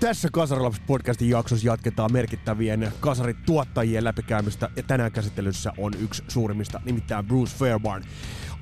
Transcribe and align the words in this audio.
Tässä 0.00 0.28
Kasarilaps 0.32 0.80
podcastin 0.86 1.28
jaksossa 1.28 1.66
jatketaan 1.66 2.12
merkittävien 2.12 2.92
kasarit-tuottajien 3.00 4.04
läpikäymistä 4.04 4.70
ja 4.76 4.82
tänään 4.82 5.12
käsittelyssä 5.12 5.72
on 5.78 5.92
yksi 6.00 6.22
suurimmista, 6.28 6.80
nimittäin 6.84 7.26
Bruce 7.26 7.56
Fairbairn. 7.56 8.04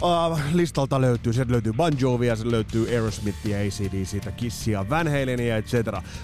Uh, 0.02 0.40
listalta 0.52 1.00
löytyy, 1.00 1.32
sieltä 1.32 1.52
löytyy 1.52 1.72
Bon 1.72 1.92
Jovia, 2.00 2.36
sieltä 2.36 2.50
löytyy 2.50 2.88
Aerosmithia, 2.88 3.58
ACDCtä, 3.58 4.32
Kissia, 4.32 4.88
Van 4.90 5.08
Halenia, 5.08 5.56
etc. 5.56 5.74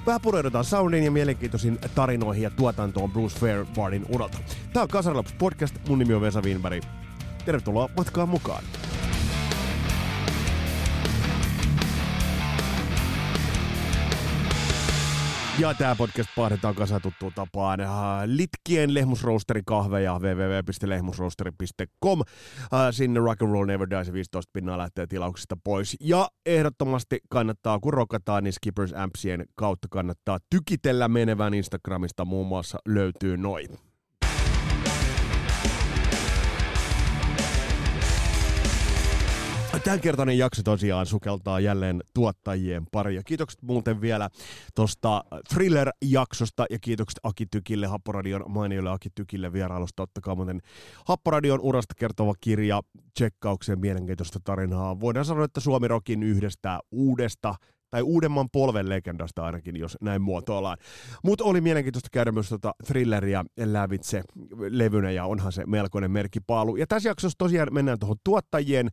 Vähän 0.07 0.21
pureudutaan 0.21 0.65
soundin 0.65 1.05
ja 1.05 1.11
mielenkiintoisiin 1.11 1.79
tarinoihin 1.95 2.43
ja 2.43 2.51
tuotantoon 2.51 3.11
Bruce 3.11 3.39
Fairbairnin 3.39 4.07
uralta. 4.09 4.39
Tää 4.73 4.83
on 4.83 4.89
Kasarilaps 4.89 5.33
podcast, 5.33 5.89
mun 5.89 5.99
nimi 5.99 6.15
on 6.15 6.21
Vesa 6.21 6.43
Wienberg. 6.43 6.85
Tervetuloa 7.45 7.89
matkaan 7.97 8.29
mukaan. 8.29 8.65
Ja 15.59 15.75
tämä 15.75 15.97
podcast 15.97 16.31
pahdetaan 16.37 16.75
kasa 16.75 17.01
tuttuun 17.01 17.33
tapaan. 17.35 17.81
Äh, 17.81 17.89
Litkien 18.25 18.95
lehmusroosterikahveja 18.95 20.19
www.lehmusroosteri.com. 20.19 22.21
Äh, 22.21 22.27
sinne 22.91 23.21
Rock 23.21 23.43
and 23.43 23.53
Roll 23.53 23.67
Never 23.67 23.91
Dies 23.91 24.13
15 24.13 24.51
pinnaa 24.53 24.79
lähtee 24.79 25.07
tilauksista 25.07 25.57
pois. 25.65 25.97
Ja 26.01 26.29
ehdottomasti 26.47 27.19
kannattaa, 27.31 27.79
kun 27.79 27.95
rokataan, 27.95 28.45
niin 28.45 28.53
Skippers 28.53 28.93
Ampsien 28.93 29.45
kautta 29.55 29.89
kannattaa 29.91 30.39
tykitellä 30.51 31.09
menevän 31.09 31.55
Instagramista 31.55 32.25
muun 32.25 32.47
muassa 32.47 32.79
löytyy 32.87 33.37
noin. 33.37 33.92
Tämänkertainen 39.81 40.39
jakso 40.39 40.63
tosiaan 40.63 41.07
sukeltaa 41.07 41.61
jälleen 41.61 42.01
tuottajien 42.15 42.87
pari. 42.93 43.21
kiitokset 43.25 43.63
muuten 43.63 44.01
vielä 44.01 44.29
tuosta 44.75 45.25
Thriller-jaksosta 45.55 46.67
ja 46.71 46.79
kiitokset 46.81 47.21
Aki 47.23 47.47
Tykille, 47.47 47.87
Happoradion 47.87 48.45
mainiolle 48.49 48.91
Aki 48.91 49.09
Tykille 49.15 49.53
vierailusta. 49.53 50.03
Ottakaa 50.03 50.35
muuten 50.35 50.61
Happoradion 51.07 51.61
urasta 51.61 51.95
kertova 51.99 52.35
kirja 52.41 52.81
tsekkaukseen 53.15 53.81
mielenkiintoista 53.81 54.41
tarinaa. 54.45 55.01
Voidaan 55.01 55.25
sanoa, 55.25 55.45
että 55.45 55.61
Suomi 55.61 55.89
Rokin 55.89 56.23
yhdestä 56.23 56.81
uudesta 56.91 57.55
tai 57.91 58.03
uudemman 58.03 58.51
polven 58.53 58.89
legendasta 58.89 59.45
ainakin, 59.45 59.77
jos 59.77 59.99
näin 60.01 60.23
muotoillaan. 60.23 60.79
Mutta 61.25 61.45
oli 61.45 61.61
mielenkiintoista 61.61 62.09
käydä 62.13 62.33
myös 62.33 62.49
tota 62.49 62.75
thrilleria 62.87 63.45
lävitse 63.65 64.23
levynä, 64.71 65.11
ja 65.11 65.25
onhan 65.25 65.53
se 65.53 65.67
melkoinen 65.67 66.11
merkkipaalu. 66.11 66.77
Ja 66.77 66.87
tässä 66.87 67.09
jaksossa 67.09 67.39
tosiaan 67.39 67.75
mennään 67.75 67.99
tuohon 67.99 68.17
tuottajien 68.25 68.89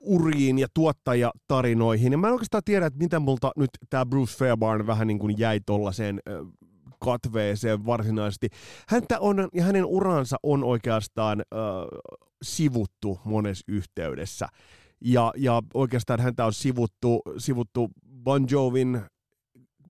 uriin 0.00 0.58
ja 0.58 0.66
tuottajatarinoihin. 0.74 2.12
Ja 2.12 2.18
mä 2.18 2.26
en 2.26 2.32
oikeastaan 2.32 2.64
tiedä, 2.64 2.86
että 2.86 2.98
miten 2.98 3.22
multa 3.22 3.52
nyt 3.56 3.70
tämä 3.90 4.06
Bruce 4.06 4.38
Fairbairn 4.38 4.86
vähän 4.86 5.06
niin 5.06 5.18
kuin 5.18 5.38
jäi 5.38 5.60
tollaiseen 5.66 6.20
katveeseen 6.98 7.86
varsinaisesti. 7.86 8.48
Häntä 8.88 9.20
on, 9.20 9.48
ja 9.54 9.64
hänen 9.64 9.84
uransa 9.84 10.36
on 10.42 10.64
oikeastaan 10.64 11.40
äh, 11.40 11.58
sivuttu 12.42 13.20
monessa 13.24 13.64
yhteydessä. 13.68 14.48
Ja, 15.00 15.32
ja 15.36 15.62
oikeastaan 15.74 16.20
häntä 16.20 16.46
on 16.46 16.52
sivuttu, 16.52 17.22
sivuttu 17.38 17.90
Bon 18.24 18.46
Jovin 18.50 19.02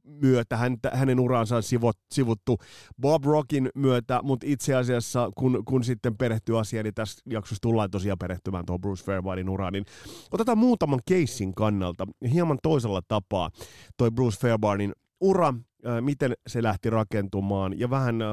myötä, 0.05 0.57
häntä, 0.57 0.91
hänen 0.95 1.21
uransa 1.21 1.57
on 1.57 1.63
sivut, 1.63 1.99
sivuttu 2.13 2.59
Bob 3.01 3.25
Rockin 3.25 3.71
myötä, 3.75 4.21
mutta 4.23 4.47
itse 4.47 4.75
asiassa 4.75 5.31
kun, 5.35 5.63
kun 5.65 5.85
sitten 5.85 6.17
perehtyy 6.17 6.59
asiaan, 6.59 6.85
niin 6.85 6.95
tässä 6.95 7.23
jaksossa 7.31 7.63
tullaan 7.63 7.91
tosiaan 7.91 8.19
perehtymään 8.19 8.67
tuohon 8.67 8.81
Bruce 8.81 9.05
Fairbairnin 9.05 9.49
uraan, 9.49 9.73
niin 9.73 9.85
otetaan 10.31 10.59
muutaman 10.59 11.01
keissin 11.07 11.55
kannalta 11.55 12.07
hieman 12.33 12.59
toisella 12.63 13.03
tapaa 13.09 13.51
toi 13.97 14.11
Bruce 14.11 14.41
Fairbairnin 14.41 14.93
ura, 15.21 15.49
äh, 15.49 16.01
miten 16.01 16.33
se 16.47 16.63
lähti 16.63 16.91
rakentumaan 16.91 17.79
ja 17.79 17.91
vähän 17.91 18.23
äh, 18.23 18.29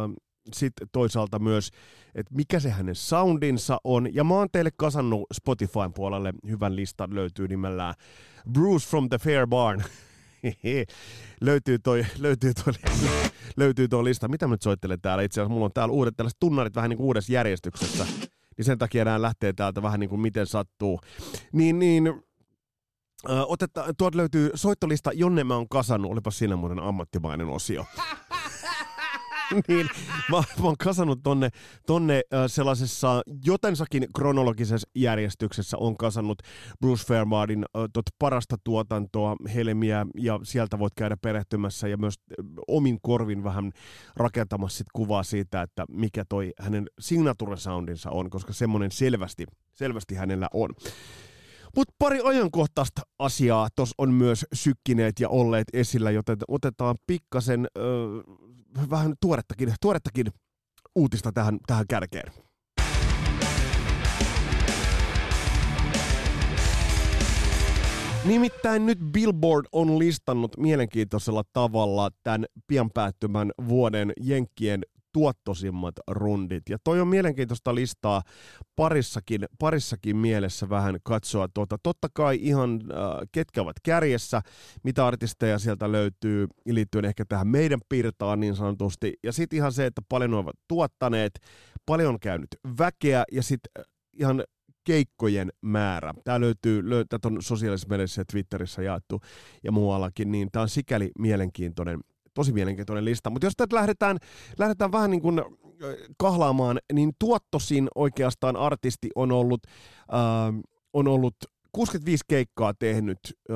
sitten 0.53 0.87
toisaalta 0.91 1.39
myös, 1.39 1.69
että 2.15 2.35
mikä 2.35 2.59
se 2.59 2.69
hänen 2.69 2.95
soundinsa 2.95 3.77
on. 3.83 4.15
Ja 4.15 4.23
mä 4.23 4.33
oon 4.33 4.47
teille 4.51 4.69
kasannut 4.77 5.23
Spotifyn 5.33 5.93
puolelle 5.93 6.33
hyvän 6.49 6.75
listan, 6.75 7.15
löytyy 7.15 7.47
nimellään 7.47 7.93
Bruce 8.53 8.87
from 8.89 9.09
the 9.09 9.17
Fair 9.17 9.47
Barn. 9.47 9.83
löytyy 11.41 11.79
toi, 11.79 12.05
löytyy 12.19 12.53
toi, 12.53 12.73
löytyy 13.57 13.87
toi 13.87 14.03
lista. 14.03 14.27
Mitä 14.27 14.47
mä 14.47 14.53
nyt 14.53 14.61
soittelen 14.61 15.01
täällä? 15.01 15.23
Itse 15.23 15.41
asiassa 15.41 15.53
mulla 15.53 15.65
on 15.65 15.73
täällä 15.73 15.93
uudet 15.93 16.15
tällaiset 16.17 16.39
tunnarit 16.39 16.75
vähän 16.75 16.89
niin 16.89 16.97
kuin 16.97 17.07
uudessa 17.07 17.33
järjestyksessä. 17.33 18.05
Niin 18.57 18.65
sen 18.65 18.77
takia 18.77 19.05
nämä 19.05 19.21
lähtee 19.21 19.53
täältä 19.53 19.81
vähän 19.81 19.99
niin 19.99 20.09
kuin 20.09 20.21
miten 20.21 20.47
sattuu. 20.47 20.99
Niin, 21.53 21.79
niin 21.79 22.23
otetta, 23.47 23.93
tuolta 23.97 24.17
löytyy 24.17 24.51
soittolista, 24.55 25.11
jonne 25.13 25.43
mä 25.43 25.55
oon 25.55 25.69
kasannut. 25.69 26.11
Olipa 26.11 26.31
siinä 26.31 26.55
muuten 26.55 26.79
ammattimainen 26.79 27.47
osio. 27.47 27.85
niin, 29.67 29.87
mä, 30.31 30.37
mä 30.37 30.65
oon 30.65 30.75
kasannut 30.83 31.19
tonne, 31.23 31.49
tonne 31.87 32.21
sellaisessa 32.47 33.21
jotensakin 33.45 34.07
kronologisessa 34.15 34.89
järjestyksessä 34.95 35.77
on 35.77 35.97
kasannut 35.97 36.41
Bruce 36.81 37.05
Fairbairnin 37.07 37.65
äh, 37.77 37.83
tot 37.93 38.05
parasta 38.19 38.55
tuotantoa, 38.63 39.35
helmiä, 39.55 40.05
ja 40.17 40.39
sieltä 40.43 40.79
voit 40.79 40.93
käydä 40.95 41.17
perehtymässä 41.17 41.87
ja 41.87 41.97
myös 41.97 42.15
omin 42.67 42.99
korvin 43.01 43.43
vähän 43.43 43.71
rakentamassa 44.15 44.77
sit 44.77 44.87
kuvaa 44.93 45.23
siitä, 45.23 45.61
että 45.61 45.85
mikä 45.89 46.25
toi 46.29 46.51
hänen 46.59 46.87
signature 46.99 47.57
soundinsa 47.57 48.09
on, 48.09 48.29
koska 48.29 48.53
semmoinen 48.53 48.91
selvästi, 48.91 49.45
selvästi 49.73 50.15
hänellä 50.15 50.47
on. 50.53 50.69
Mutta 51.75 51.93
pari 51.99 52.19
ajankohtaista 52.23 53.01
asiaa 53.19 53.67
tuossa 53.75 53.95
on 53.97 54.13
myös 54.13 54.45
sykkineet 54.53 55.19
ja 55.19 55.29
olleet 55.29 55.67
esillä, 55.73 56.11
joten 56.11 56.37
otetaan 56.47 56.95
pikkasen 57.07 57.67
öö, 57.77 57.85
vähän 58.89 59.13
tuorettakin, 59.21 59.73
tuorettakin 59.81 60.25
uutista 60.95 61.31
tähän, 61.31 61.57
tähän 61.67 61.85
kärkeen. 61.89 62.33
Nimittäin 68.25 68.85
nyt 68.85 68.99
Billboard 69.11 69.65
on 69.71 69.99
listannut 69.99 70.57
mielenkiintoisella 70.57 71.43
tavalla 71.53 72.09
tämän 72.23 72.45
pian 72.67 72.91
päättymän 72.93 73.51
vuoden 73.67 74.13
Jenkkien 74.21 74.81
tuottosimmat 75.11 75.95
rundit. 76.07 76.69
Ja 76.69 76.77
toi 76.83 77.01
on 77.01 77.07
mielenkiintoista 77.07 77.75
listaa 77.75 78.21
parissakin, 78.75 79.45
parissakin 79.59 80.17
mielessä 80.17 80.69
vähän 80.69 80.97
katsoa 81.03 81.47
tuota. 81.53 81.77
Totta 81.83 82.07
kai 82.13 82.39
ihan 82.41 82.79
äh, 82.91 82.97
ketkä 83.31 83.61
ovat 83.61 83.75
kärjessä, 83.83 84.41
mitä 84.83 85.07
artisteja 85.07 85.59
sieltä 85.59 85.91
löytyy 85.91 86.47
liittyen 86.65 87.05
ehkä 87.05 87.25
tähän 87.25 87.47
meidän 87.47 87.79
piirtaan 87.89 88.39
niin 88.39 88.55
sanotusti. 88.55 89.13
Ja 89.23 89.33
sitten 89.33 89.57
ihan 89.57 89.71
se, 89.71 89.85
että 89.85 90.01
paljon 90.09 90.33
ovat 90.33 90.55
tuottaneet, 90.67 91.33
paljon 91.85 92.09
on 92.13 92.19
käynyt 92.19 92.49
väkeä 92.79 93.23
ja 93.31 93.43
sitten 93.43 93.71
äh, 93.79 93.85
ihan 94.13 94.43
keikkojen 94.83 95.49
määrä. 95.61 96.13
Tämä 96.23 96.39
löytyy, 96.39 96.89
löy, 96.89 97.05
tätä 97.05 97.27
on 97.27 97.41
sosiaalisessa 97.41 97.89
mediassa 97.89 98.21
ja 98.21 98.25
Twitterissä 98.31 98.81
jaettu 98.81 99.21
ja 99.63 99.71
muuallakin, 99.71 100.31
niin 100.31 100.49
tämä 100.51 100.63
on 100.63 100.69
sikäli 100.69 101.11
mielenkiintoinen 101.19 101.99
tosi 102.33 102.53
mielenkiintoinen 102.53 103.05
lista. 103.05 103.29
Mutta 103.29 103.45
jos 103.45 103.53
tätä 103.57 103.75
lähdetään, 103.75 104.17
lähdetään 104.59 104.91
vähän 104.91 105.11
niin 105.11 105.21
kuin 105.21 105.41
kahlaamaan, 106.17 106.79
niin 106.93 107.11
tuottosin 107.19 107.87
oikeastaan 107.95 108.55
artisti 108.55 109.09
on 109.15 109.31
ollut, 109.31 109.61
äh, 110.13 110.61
on 110.93 111.07
ollut 111.07 111.35
65 111.71 112.23
keikkaa 112.27 112.73
tehnyt 112.73 113.19
uh, 113.49 113.55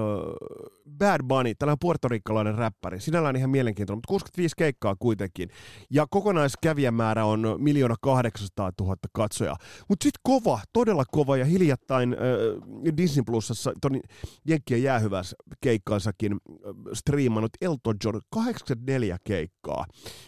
Bad 0.97 1.21
Bunny, 1.27 1.55
tällainen 1.55 1.77
puertorikkalainen 1.81 2.55
räppäri. 2.55 2.99
Sinällään 2.99 3.35
ihan 3.35 3.49
mielenkiintoinen, 3.49 3.97
mutta 3.97 4.07
65 4.07 4.55
keikkaa 4.57 4.95
kuitenkin. 4.99 5.49
Ja 5.89 6.07
kokonaiskävijämäärä 6.09 7.25
on 7.25 7.55
miljoona 7.57 7.95
800 8.01 8.71
000 8.81 8.95
katsoja. 9.13 9.55
Mutta 9.89 10.03
sitten 10.03 10.19
kova, 10.23 10.59
todella 10.73 11.03
kova 11.11 11.37
ja 11.37 11.45
hiljattain 11.45 12.13
uh, 12.13 12.97
Disney 12.97 13.23
Plusassa 13.23 13.73
ton 13.81 13.99
Jenkkien 14.47 14.83
jäähyväs 14.83 15.35
keikkaansakin 15.61 16.33
uh, 16.33 16.75
striimannut 16.93 17.51
Elton 17.61 17.95
John 18.03 18.19
84 18.29 19.17
keikkaa. 19.23 19.85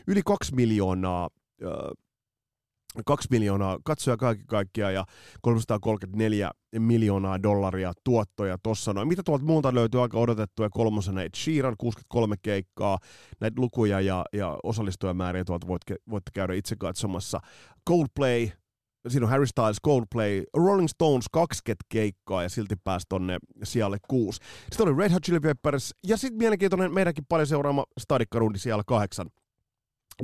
Yli 0.07 0.21
2 0.25 0.55
miljoonaa 0.55 1.29
uh, 1.63 2.06
2 3.05 3.27
miljoonaa 3.31 3.77
katsoja 3.83 4.17
kaikki 4.17 4.45
kaikkiaan 4.47 4.93
ja 4.93 5.05
334 5.41 6.51
miljoonaa 6.79 7.43
dollaria 7.43 7.93
tuottoja 8.03 8.57
tossa 8.63 8.93
noin. 8.93 9.07
Mitä 9.07 9.23
tuolta 9.23 9.45
muuta 9.45 9.73
löytyy 9.73 10.01
aika 10.01 10.17
odotettuja 10.19 10.69
kolmosena 10.69 11.23
Ed 11.23 11.35
Sheeran 11.35 11.75
63 11.77 12.35
keikkaa, 12.41 12.97
näitä 13.39 13.61
lukuja 13.61 14.01
ja, 14.01 14.25
ja 14.33 14.57
osallistujamääriä 14.63 15.45
tuolta 15.45 15.67
voit, 15.67 15.81
voitte 16.09 16.31
käydä 16.33 16.53
itse 16.53 16.75
katsomassa. 16.75 17.39
Coldplay 17.89 18.49
siinä 19.07 19.25
on 19.25 19.29
Harry 19.29 19.45
Styles, 19.45 19.77
Coldplay, 19.85 20.43
Rolling 20.53 20.87
Stones 20.87 21.25
20 21.31 21.85
keikkaa 21.89 22.43
ja 22.43 22.49
silti 22.49 22.75
pääsi 22.83 23.05
tonne 23.09 23.37
sijalle 23.63 23.97
kuusi. 24.07 24.41
Sitten 24.71 24.87
oli 24.87 24.97
Red 24.97 25.11
Hot 25.11 25.23
Chili 25.23 25.39
Peppers 25.39 25.93
ja 26.07 26.17
sitten 26.17 26.37
mielenkiintoinen 26.37 26.93
meidänkin 26.93 27.25
paljon 27.29 27.47
seuraama 27.47 27.83
stadikkarundi 27.99 28.59
siellä 28.59 28.83
kahdeksan. 28.87 29.29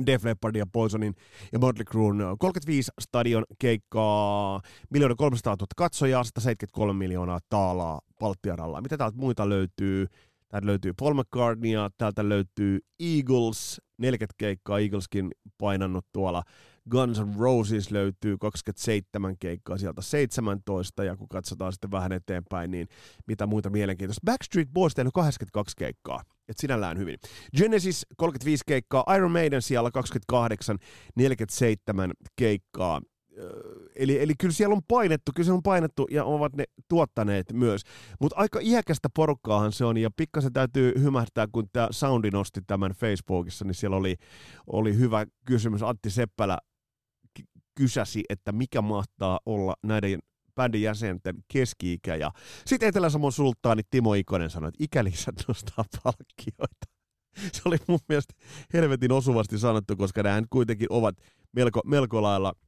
Def 0.06 0.24
Leppardin 0.24 0.58
ja 0.58 0.66
Poisonin 0.72 1.14
ja 1.52 1.58
Motley 1.58 1.84
Crue'n 1.90 2.36
35 2.38 2.92
stadion 3.00 3.44
keikkaa, 3.58 4.60
miljoona 4.90 5.14
300 5.14 5.54
000 5.54 5.66
katsojaa, 5.76 6.24
173 6.24 6.98
miljoonaa 6.98 7.40
taalaa 7.48 8.00
Baltiaralla. 8.20 8.80
Mitä 8.80 8.96
täältä 8.98 9.16
muita 9.16 9.48
löytyy? 9.48 10.06
Täältä 10.48 10.66
löytyy 10.66 10.92
Paul 10.92 11.14
McCartneya, 11.14 11.90
täältä 11.98 12.28
löytyy 12.28 12.78
Eagles, 13.00 13.80
40 13.98 14.34
keikkaa 14.38 14.78
Eagleskin 14.78 15.30
painannut 15.58 16.06
tuolla. 16.12 16.42
Guns 16.90 17.20
N' 17.20 17.38
Roses 17.38 17.90
löytyy 17.90 18.38
27 18.38 19.36
keikkaa 19.38 19.78
sieltä 19.78 20.02
17, 20.02 21.04
ja 21.04 21.16
kun 21.16 21.28
katsotaan 21.28 21.72
sitten 21.72 21.90
vähän 21.90 22.12
eteenpäin, 22.12 22.70
niin 22.70 22.88
mitä 23.26 23.46
muita 23.46 23.70
mielenkiintoista. 23.70 24.24
Backstreet 24.24 24.68
Boys 24.72 24.94
tehnyt 24.94 25.12
82 25.14 25.76
keikkaa, 25.76 26.22
että 26.48 26.60
sinällään 26.60 26.98
hyvin. 26.98 27.18
Genesis 27.56 28.06
35 28.16 28.64
keikkaa, 28.66 29.14
Iron 29.16 29.30
Maiden 29.30 29.62
siellä 29.62 29.90
28, 29.90 30.78
47 31.16 32.10
keikkaa 32.36 33.00
eli, 33.96 34.22
eli 34.22 34.32
kyllä 34.38 34.54
siellä 34.54 34.74
on 34.74 34.82
painettu, 34.88 35.32
kyllä 35.34 35.44
siellä 35.44 35.56
on 35.56 35.62
painettu 35.62 36.06
ja 36.10 36.24
ovat 36.24 36.56
ne 36.56 36.64
tuottaneet 36.88 37.52
myös. 37.52 37.82
Mutta 38.20 38.36
aika 38.36 38.60
iäkästä 38.62 39.08
porukkaahan 39.14 39.72
se 39.72 39.84
on 39.84 39.96
ja 39.96 40.10
pikkasen 40.16 40.52
täytyy 40.52 40.92
hymähtää, 40.98 41.46
kun 41.52 41.68
tämä 41.72 41.88
Soundi 41.90 42.30
nosti 42.30 42.60
tämän 42.66 42.92
Facebookissa, 42.92 43.64
niin 43.64 43.74
siellä 43.74 43.96
oli, 43.96 44.16
oli 44.66 44.96
hyvä 44.96 45.26
kysymys. 45.46 45.82
Antti 45.82 46.10
Seppälä 46.10 46.58
kysäsi, 47.74 48.24
että 48.28 48.52
mikä 48.52 48.82
mahtaa 48.82 49.40
olla 49.46 49.74
näiden 49.82 50.18
bändin 50.54 50.82
jäsenten 50.82 51.36
keski-ikä. 51.52 52.16
Ja 52.16 52.30
sitten 52.66 52.88
Etelä-Samon 52.88 53.32
sulttaani 53.32 53.82
Timo 53.90 54.14
Ikonen 54.14 54.50
sanoi, 54.50 54.68
että 54.68 54.84
ikälisät 54.84 55.34
nostaa 55.48 55.84
palkkioita. 56.04 56.86
Se 57.52 57.62
oli 57.64 57.76
mun 57.88 58.00
mielestä 58.08 58.34
helvetin 58.72 59.12
osuvasti 59.12 59.58
sanottu, 59.58 59.96
koska 59.96 60.22
nämä 60.22 60.42
kuitenkin 60.50 60.86
ovat 60.90 61.16
melko, 61.52 61.80
melko 61.84 62.22
lailla– 62.22 62.52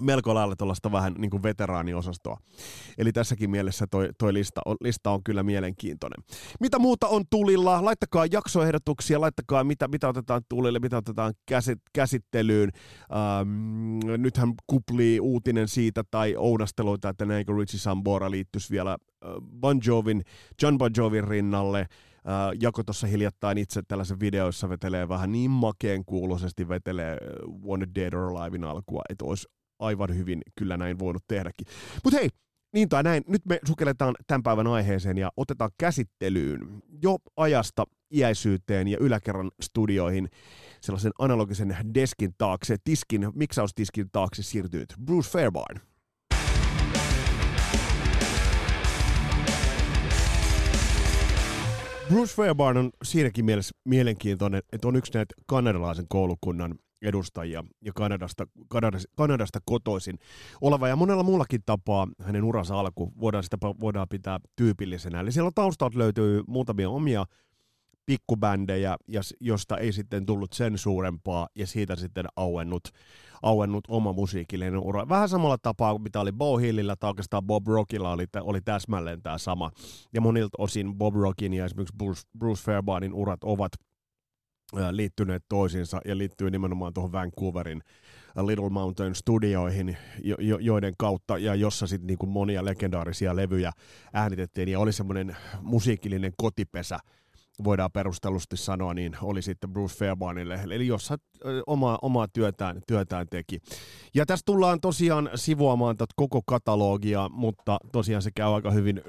melko 0.00 0.34
lailla 0.34 0.56
tuollaista 0.56 0.92
vähän 0.92 1.14
niin 1.18 1.30
kuin 1.30 1.42
veteraaniosastoa. 1.42 2.36
Eli 2.98 3.12
tässäkin 3.12 3.50
mielessä 3.50 3.86
toi, 3.90 4.08
toi 4.18 4.32
lista, 4.32 4.60
on, 4.64 4.76
lista 4.80 5.10
on 5.10 5.24
kyllä 5.24 5.42
mielenkiintoinen. 5.42 6.24
Mitä 6.60 6.78
muuta 6.78 7.08
on 7.08 7.24
tulilla? 7.30 7.84
Laittakaa 7.84 8.26
jaksoehdotuksia, 8.32 9.20
laittakaa 9.20 9.64
mitä, 9.64 9.88
mitä 9.88 10.08
otetaan 10.08 10.42
tulille, 10.48 10.78
mitä 10.78 10.96
otetaan 10.96 11.34
käsit, 11.46 11.78
käsittelyyn. 11.92 12.70
Ähm, 13.12 13.98
nythän 14.22 14.52
kuplii 14.66 15.20
uutinen 15.20 15.68
siitä 15.68 16.02
tai 16.10 16.34
oudasteluita, 16.36 17.08
että 17.08 17.24
näinkö 17.24 17.52
Richie 17.52 17.80
Sambora 17.80 18.30
liittyisi 18.30 18.70
vielä 18.70 18.90
äh, 18.90 19.30
Bon 19.60 19.80
Jovin, 19.86 20.22
John 20.62 20.78
Bon 20.78 20.90
Jovin 20.96 21.28
rinnalle. 21.28 21.80
Äh, 21.80 21.86
Jako 22.60 22.84
tuossa 22.84 23.06
hiljattain 23.06 23.58
itse 23.58 23.82
tällaisen 23.88 24.20
videoissa 24.20 24.68
vetelee 24.68 25.08
vähän 25.08 25.32
niin 25.32 25.50
makeen 25.50 26.04
kuuloisesti 26.04 26.68
vetelee 26.68 27.18
Wanted 27.66 27.90
Dead 27.94 28.12
or 28.14 28.36
Alivein 28.36 28.64
alkua, 28.64 29.02
että 29.08 29.24
olisi 29.24 29.48
aivan 29.82 30.16
hyvin 30.16 30.42
kyllä 30.58 30.76
näin 30.76 30.98
voinut 30.98 31.24
tehdäkin. 31.28 31.66
Mutta 32.04 32.20
hei, 32.20 32.28
niin 32.74 32.88
tai 32.88 33.02
näin, 33.02 33.22
nyt 33.28 33.46
me 33.46 33.58
sukelletaan 33.66 34.14
tämän 34.26 34.42
päivän 34.42 34.66
aiheeseen 34.66 35.18
ja 35.18 35.32
otetaan 35.36 35.70
käsittelyyn 35.78 36.82
jo 37.02 37.18
ajasta 37.36 37.84
iäisyyteen 38.14 38.88
ja 38.88 38.98
yläkerran 39.00 39.50
studioihin 39.60 40.28
sellaisen 40.80 41.12
analogisen 41.18 41.76
deskin 41.94 42.34
taakse, 42.38 42.76
tiskin, 42.84 43.28
miksaustiskin 43.34 44.10
taakse 44.12 44.42
siirtynyt 44.42 44.94
Bruce 45.04 45.30
Fairbairn. 45.30 45.80
Bruce 52.08 52.34
Fairbairn 52.34 52.76
on 52.76 52.90
siinäkin 53.04 53.44
mielessä 53.44 53.74
mielenkiintoinen, 53.84 54.62
että 54.72 54.88
on 54.88 54.96
yksi 54.96 55.12
näitä 55.14 55.34
kanadalaisen 55.46 56.06
koulukunnan 56.08 56.74
edustajia 57.02 57.64
ja 57.80 57.92
Kanadasta, 57.94 58.46
Kanadasta, 58.68 59.08
Kanadasta 59.16 59.58
kotoisin 59.64 60.18
oleva 60.60 60.88
ja 60.88 60.96
monella 60.96 61.22
muullakin 61.22 61.60
tapaa 61.66 62.08
hänen 62.22 62.44
uransa 62.44 62.80
alku 62.80 63.12
voidaan, 63.20 63.44
sitä, 63.44 63.56
voidaan 63.60 64.08
pitää 64.08 64.40
tyypillisenä. 64.56 65.20
Eli 65.20 65.32
siellä 65.32 65.50
taustalta 65.54 65.98
löytyy 65.98 66.42
muutamia 66.46 66.90
omia 66.90 67.26
pikkubändejä, 68.06 68.96
josta 69.40 69.78
ei 69.78 69.92
sitten 69.92 70.26
tullut 70.26 70.52
sen 70.52 70.78
suurempaa 70.78 71.48
ja 71.56 71.66
siitä 71.66 71.96
sitten 71.96 72.24
auennut, 72.36 72.82
auennut 73.42 73.84
oma 73.88 74.12
musiikillinen 74.12 74.78
ura. 74.78 75.08
Vähän 75.08 75.28
samalla 75.28 75.58
tapaa 75.58 75.92
kuin 75.92 76.02
mitä 76.02 76.20
oli 76.20 76.32
Bo 76.32 76.56
Hillillä 76.56 76.96
tai 76.96 77.10
oikeastaan 77.10 77.42
Bob 77.42 77.66
Rockilla 77.66 78.12
oli, 78.12 78.26
oli 78.40 78.60
täsmälleen 78.60 79.22
tämä 79.22 79.38
sama. 79.38 79.70
Ja 80.12 80.20
monilta 80.20 80.56
osin 80.58 80.94
Bob 80.94 81.14
Rockin 81.14 81.54
ja 81.54 81.64
esimerkiksi 81.64 81.96
Bruce, 81.96 82.22
Bruce 82.38 82.62
Fairbairnin 82.62 83.14
urat 83.14 83.44
ovat 83.44 83.72
liittyneet 84.90 85.44
toisiinsa 85.48 86.00
ja 86.04 86.18
liittyy 86.18 86.50
nimenomaan 86.50 86.94
tuohon 86.94 87.12
Vancouverin 87.12 87.82
Little 88.46 88.68
Mountain 88.70 89.14
studioihin, 89.14 89.96
jo, 90.24 90.36
jo, 90.38 90.58
joiden 90.58 90.94
kautta 90.98 91.38
ja 91.38 91.54
jossa 91.54 91.86
sitten 91.86 92.06
niin 92.06 92.30
monia 92.30 92.64
legendaarisia 92.64 93.36
levyjä 93.36 93.72
äänitettiin 94.12 94.68
ja 94.68 94.78
oli 94.80 94.92
semmoinen 94.92 95.36
musiikillinen 95.60 96.32
kotipesä, 96.36 96.98
voidaan 97.64 97.92
perustellusti 97.92 98.56
sanoa, 98.56 98.94
niin 98.94 99.16
oli 99.22 99.42
sitten 99.42 99.72
Bruce 99.72 99.98
Fairbairnille, 99.98 100.60
eli 100.64 100.86
jossa 100.86 101.16
omaa, 101.66 101.98
omaa 102.02 102.28
työtään, 102.28 102.80
työtään 102.86 103.26
teki. 103.30 103.60
Ja 104.14 104.26
tässä 104.26 104.42
tullaan 104.46 104.80
tosiaan 104.80 105.30
sivuamaan 105.34 105.96
tätä 105.96 106.12
koko 106.16 106.40
katalogia, 106.46 107.28
mutta 107.28 107.78
tosiaan 107.92 108.22
se 108.22 108.30
käy 108.34 108.54
aika 108.54 108.70
hyvin 108.70 109.02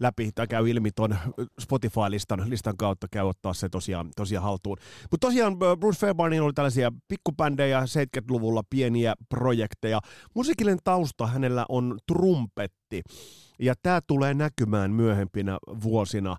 läpi 0.00 0.30
tai 0.34 0.46
käy 0.46 0.70
ilmi 0.70 0.90
ton 0.90 1.16
Spotify-listan 1.60 2.50
listan 2.50 2.76
kautta, 2.76 3.06
käy 3.10 3.28
ottaa 3.28 3.54
se 3.54 3.68
tosiaan, 3.68 4.10
tosiaan 4.16 4.44
haltuun. 4.44 4.76
Mutta 5.10 5.26
tosiaan 5.26 5.56
Bruce 5.80 5.98
Fairbairnin 5.98 6.42
oli 6.42 6.52
tällaisia 6.52 6.92
pikkubändejä 7.08 7.80
70-luvulla, 7.80 8.62
pieniä 8.70 9.14
projekteja. 9.28 10.00
Musiikillinen 10.34 10.78
tausta 10.84 11.26
hänellä 11.26 11.66
on 11.68 11.98
trumpetti. 12.12 13.02
Ja 13.58 13.74
tämä 13.82 14.00
tulee 14.06 14.34
näkymään 14.34 14.90
myöhempinä 14.90 15.58
vuosina 15.82 16.30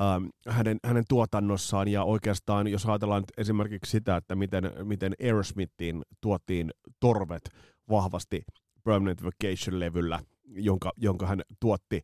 ähm, 0.00 0.26
hänen, 0.48 0.78
hänen 0.84 1.04
tuotannossaan 1.08 1.88
ja 1.88 2.04
oikeastaan 2.04 2.68
jos 2.68 2.86
ajatellaan 2.86 3.24
esimerkiksi 3.36 3.90
sitä, 3.90 4.16
että 4.16 4.34
miten, 4.34 4.72
miten 4.84 5.14
Aerosmithiin 5.22 6.02
tuotiin 6.20 6.70
torvet 7.00 7.42
vahvasti 7.90 8.42
Permanent 8.84 9.22
Vacation-levyllä, 9.22 10.20
jonka, 10.44 10.92
jonka 10.96 11.26
hän 11.26 11.42
tuotti 11.60 12.02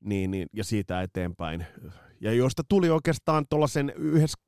niin, 0.00 0.30
niin, 0.30 0.48
ja 0.52 0.64
siitä 0.64 1.02
eteenpäin. 1.02 1.66
Ja 2.20 2.32
josta 2.32 2.62
tuli 2.68 2.90
oikeastaan 2.90 3.44
tuollaisen 3.50 3.92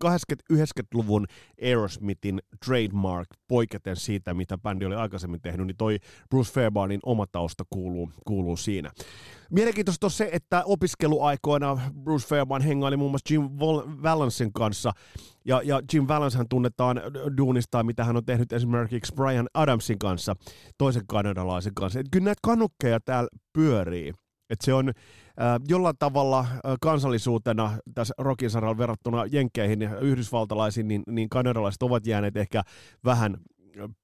80-luvun 0.04 1.26
Aerosmithin 1.62 2.40
trademark 2.66 3.28
poiketen 3.48 3.96
siitä, 3.96 4.34
mitä 4.34 4.58
bändi 4.58 4.84
oli 4.86 4.94
aikaisemmin 4.94 5.40
tehnyt, 5.40 5.66
niin 5.66 5.76
toi 5.76 5.98
Bruce 6.30 6.52
Fairbairnin 6.52 7.00
oma 7.02 7.26
tausta 7.26 7.64
kuuluu, 7.70 8.10
kuuluu 8.26 8.56
siinä. 8.56 8.90
Mielenkiintoista 9.50 10.06
on 10.06 10.10
se, 10.10 10.28
että 10.32 10.62
opiskeluaikoina 10.64 11.80
Bruce 12.02 12.26
Fairbairn 12.26 12.64
hengaili 12.64 12.96
muun 12.96 13.10
muassa 13.10 13.34
Jim 13.34 13.42
Valencein 14.02 14.52
kanssa, 14.52 14.92
ja, 15.44 15.62
ja 15.64 15.82
Jim 15.92 16.06
hän 16.36 16.48
tunnetaan 16.48 17.00
duunista, 17.36 17.82
mitä 17.82 18.04
hän 18.04 18.16
on 18.16 18.24
tehnyt 18.24 18.52
esimerkiksi 18.52 19.14
Brian 19.14 19.48
Adamsin 19.54 19.98
kanssa, 19.98 20.36
toisen 20.78 21.06
kanadalaisen 21.06 21.74
kanssa. 21.74 22.00
Et 22.00 22.06
kyllä 22.10 22.24
näitä 22.24 22.40
kanukkeja 22.42 23.00
täällä 23.00 23.28
pyörii. 23.52 24.12
Et 24.50 24.60
se 24.60 24.74
on 24.74 24.92
jollain 25.68 25.96
tavalla 25.98 26.46
kansallisuutena 26.80 27.78
tässä 27.94 28.14
rockin 28.18 28.50
saralla 28.50 28.78
verrattuna 28.78 29.26
jenkkeihin 29.26 29.80
ja 29.80 29.98
yhdysvaltalaisiin, 29.98 30.88
niin, 30.88 31.02
niin 31.06 31.28
kanadalaiset 31.28 31.82
ovat 31.82 32.06
jääneet 32.06 32.36
ehkä 32.36 32.62
vähän 33.04 33.36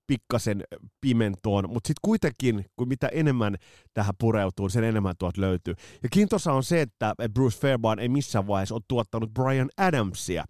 pikkasen 0.06 0.64
pimentoon, 1.00 1.70
mutta 1.70 1.88
sitten 1.88 2.00
kuitenkin, 2.02 2.64
kun 2.76 2.88
mitä 2.88 3.08
enemmän 3.08 3.56
tähän 3.94 4.14
pureutuu, 4.18 4.68
sen 4.68 4.84
enemmän 4.84 5.14
tuot 5.18 5.36
löytyy. 5.36 5.74
Ja 6.02 6.08
kiintosa 6.08 6.52
on 6.52 6.64
se, 6.64 6.80
että 6.80 7.14
Bruce 7.34 7.60
Fairbairn 7.60 8.00
ei 8.00 8.08
missään 8.08 8.46
vaiheessa 8.46 8.74
ole 8.74 8.82
tuottanut 8.88 9.34
Brian 9.34 9.70
Adamsia, 9.76 10.44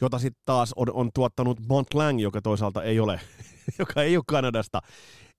jota 0.00 0.18
sitten 0.18 0.42
taas 0.44 0.72
on, 0.76 0.92
on 0.92 1.10
tuottanut 1.14 1.60
Mont 1.68 1.94
Lang, 1.94 2.20
joka 2.20 2.42
toisaalta 2.42 2.82
ei 2.82 3.00
ole, 3.00 3.20
joka 3.78 4.02
ei 4.02 4.16
ole 4.16 4.24
Kanadasta. 4.26 4.80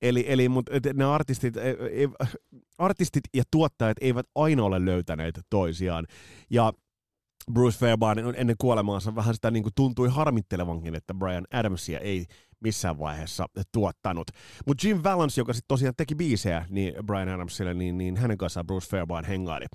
Eli, 0.02 0.26
eli 0.28 0.50
mut, 0.50 0.66
ne 0.94 1.06
artistit, 1.06 1.58
e, 1.58 1.70
e, 1.70 2.10
artistit 2.78 3.24
ja 3.34 3.44
tuottajat 3.52 3.98
eivät 4.02 4.26
aina 4.36 4.64
ole 4.64 4.86
löytäneet 4.86 5.40
toisiaan. 5.50 6.06
Ja 6.50 6.74
Bruce 7.54 7.80
Fairbairn 7.80 8.34
ennen 8.36 8.56
kuolemaansa 8.58 9.16
vähän 9.16 9.36
sitä 9.36 9.52
niin 9.52 9.64
kuin 9.64 9.74
tuntui 9.76 10.10
harmittelevankin, 10.10 10.96
että 10.96 11.14
Brian 11.14 11.48
Adamsia 11.54 12.00
ei 12.00 12.26
missään 12.60 13.00
vaiheessa 13.00 13.46
tuottanut. 13.72 14.28
Mutta 14.66 14.88
Jim 14.88 15.00
Valance, 15.04 15.42
joka 15.42 15.54
sitten 15.54 15.68
tosiaan 15.68 15.94
teki 15.98 16.16
biisejä 16.16 16.66
niin 16.70 16.94
Brian 17.06 17.30
Adamsille, 17.30 17.74
niin, 17.74 17.98
niin 17.98 18.18
hänen 18.18 18.38
kanssaan 18.38 18.68
Bruce 18.68 18.90
Fairbairn 18.90 19.28
hengaili. 19.28 19.66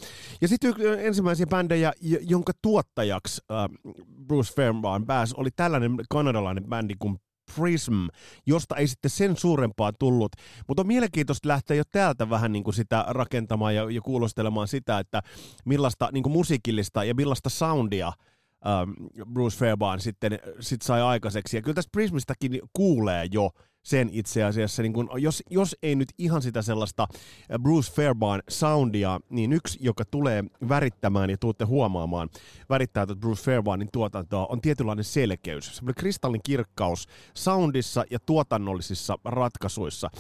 Ja 0.41 0.49
sitten 0.49 0.75
ensimmäisiä 0.99 1.47
bändejä, 1.47 1.93
jonka 2.21 2.53
tuottajaksi 2.63 3.41
äh, 3.51 3.93
Bruce 4.27 4.55
Fairbairn 4.55 5.07
pääsi, 5.07 5.35
oli 5.37 5.51
tällainen 5.57 5.97
kanadalainen 6.11 6.65
bändi 6.65 6.95
kuin 6.99 7.19
Prism, 7.57 8.07
josta 8.47 8.77
ei 8.77 8.87
sitten 8.87 9.11
sen 9.11 9.37
suurempaa 9.37 9.93
tullut, 9.93 10.33
mutta 10.69 10.81
on 10.81 10.87
mielenkiintoista 10.87 11.49
lähteä 11.49 11.77
jo 11.77 11.83
täältä 11.93 12.31
vähän 12.31 12.53
niin 12.53 12.65
kuin 12.65 12.75
sitä 12.75 13.05
rakentamaan 13.09 13.75
ja, 13.75 13.91
ja 13.91 14.01
kuulostelemaan 14.01 14.69
sitä, 14.69 14.99
että 14.99 15.23
millaista 15.65 16.09
niin 16.13 16.23
kuin 16.23 16.33
musiikillista 16.33 17.05
ja 17.05 17.15
millaista 17.15 17.49
soundia 17.49 18.13
ähm, 18.67 18.91
Bruce 19.33 19.59
Fairbairn 19.59 20.01
sitten 20.01 20.39
sit 20.61 20.83
sai 20.83 21.03
aikaiseksi. 21.03 21.57
Ja 21.57 21.63
kyllä 21.63 21.75
tästä 21.75 21.91
Prismistakin 21.93 22.61
kuulee 22.73 23.27
jo 23.33 23.51
sen 23.83 24.09
itse 24.13 24.45
asiassa, 24.45 24.83
niin 24.83 24.93
kun, 24.93 25.11
jos, 25.17 25.43
jos 25.51 25.77
ei 25.83 25.95
nyt 25.95 26.09
ihan 26.19 26.43
sitä 26.43 26.63
sellaista 26.63 27.09
Bruce 27.63 27.93
Fairbairn 27.93 28.43
soundia, 28.51 29.21
niin 29.31 29.53
yksi, 29.53 29.79
joka 29.83 30.05
tulee 30.05 30.45
värittämään 30.69 31.31
ja 31.31 31.37
tuutte 31.37 31.65
huomaamaan, 31.65 32.29
värittää 32.69 33.07
tuota 33.07 33.21
Bruce 33.21 33.43
Fairbairnin 33.43 33.89
tuotantoa, 33.93 34.47
on 34.47 34.61
tietynlainen 34.61 35.05
selkeys, 35.05 35.77
semmoinen 35.77 35.95
kristallin 35.95 36.41
kirkkaus 36.45 37.09
soundissa 37.35 38.05
ja 38.11 38.19
tuotannollisissa 38.27 39.19
ratkaisuissa. 39.25 40.11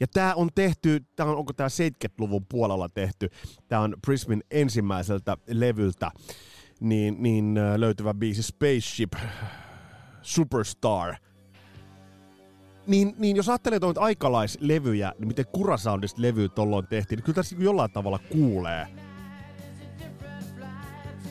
Ja 0.00 0.06
tämä 0.06 0.34
on 0.34 0.48
tehty, 0.54 1.04
tää 1.16 1.26
on, 1.26 1.36
onko 1.36 1.52
tämä 1.52 1.68
70-luvun 1.68 2.46
puolella 2.48 2.88
tehty, 2.88 3.28
tämä 3.68 3.82
on 3.82 3.94
Prismin 4.06 4.42
ensimmäiseltä 4.50 5.36
levyltä, 5.48 6.10
niin, 6.80 7.16
niin 7.22 7.60
löytyvä 7.76 8.14
biisi 8.14 8.42
Spaceship 8.42 9.12
Superstar– 10.22 11.14
niin, 12.90 13.14
niin 13.18 13.36
jos 13.36 13.48
ajattelee 13.48 13.80
tuota 13.80 14.00
aikalaislevyjä, 14.00 15.12
niin 15.18 15.28
miten 15.28 15.44
Kurasoundista 15.52 16.22
levy 16.22 16.48
tuolloin 16.48 16.86
tehtiin, 16.86 17.16
niin 17.16 17.24
kyllä 17.24 17.36
tässä 17.36 17.56
jollain 17.58 17.90
tavalla 17.90 18.18
kuulee 18.32 18.86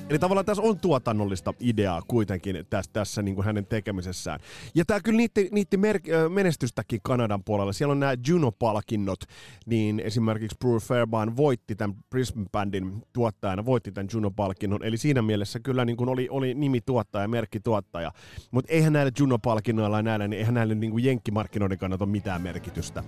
Eli 0.10 0.20
tavallaan 0.20 0.46
tässä 0.46 0.64
on 0.64 0.80
tuotannollista 0.80 1.54
ideaa 1.60 2.02
kuitenkin 2.08 2.66
tässä, 2.70 2.92
tässä 2.94 3.22
niin 3.22 3.36
kuin 3.36 3.46
hänen 3.46 3.66
tekemisessään. 3.66 4.40
Ja 4.76 4.86
tämä 4.86 5.00
kyllä 5.00 5.18
niitti, 5.18 5.50
niitti 5.52 5.78
mer- 5.78 6.30
menestystäkin 6.30 7.00
Kanadan 7.04 7.44
puolella. 7.44 7.74
Siellä 7.74 7.92
on 7.92 8.00
nämä 8.00 8.14
Juno-palkinnot, 8.28 9.20
niin 9.66 10.00
esimerkiksi 10.00 10.58
Bruce 10.60 10.86
Fairbairn 10.86 11.38
voitti 11.38 11.76
tämän 11.76 11.96
Prism 12.10 12.44
Bandin 12.52 13.04
tuottajana, 13.14 13.66
voitti 13.66 13.92
tämän 13.92 14.08
Juno-palkinnon. 14.14 14.84
Eli 14.84 14.98
siinä 14.98 15.22
mielessä 15.22 15.60
kyllä 15.60 15.86
niin 15.86 15.98
kuin 15.98 16.10
oli, 16.10 16.28
oli 16.32 16.54
nimi 16.54 16.82
tuottaja, 16.82 17.28
merkki 17.28 17.60
tuottaja. 17.60 18.12
Mutta 18.52 18.74
eihän 18.74 18.94
näillä 18.94 19.12
Juno-palkinnoilla 19.20 19.98
ja 19.98 20.04
näillä, 20.04 20.28
niin 20.28 20.40
eihän 20.40 20.54
näillä 20.54 20.76
niin 20.76 20.92
kuin 20.92 21.04
jenkkimarkkinoiden 21.04 21.78
kannalta 21.78 22.04
ole 22.04 22.12
mitään 22.12 22.42
merkitystä. 22.42 23.04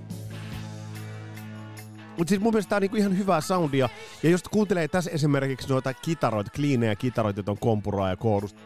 Mutta 2.22 2.30
siis 2.30 2.42
mun 2.42 2.54
mielestä 2.54 2.70
tää 2.70 2.78
on 2.78 2.82
niinku 2.82 2.98
ihan 2.98 3.18
hyvää 3.18 3.42
soundia. 3.42 3.90
Ja 4.24 4.30
jos 4.30 4.44
kuuntelee 4.44 4.88
tässä 4.88 5.12
esimerkiksi 5.12 5.70
noita 5.70 5.94
kitaroita, 5.94 6.52
kliinejä 6.56 6.96
kitaroita, 6.96 7.40
joita 7.40 7.52
on 7.52 7.58
kompuraa 7.58 8.10
ja 8.10 8.18
koorusta, 8.18 8.62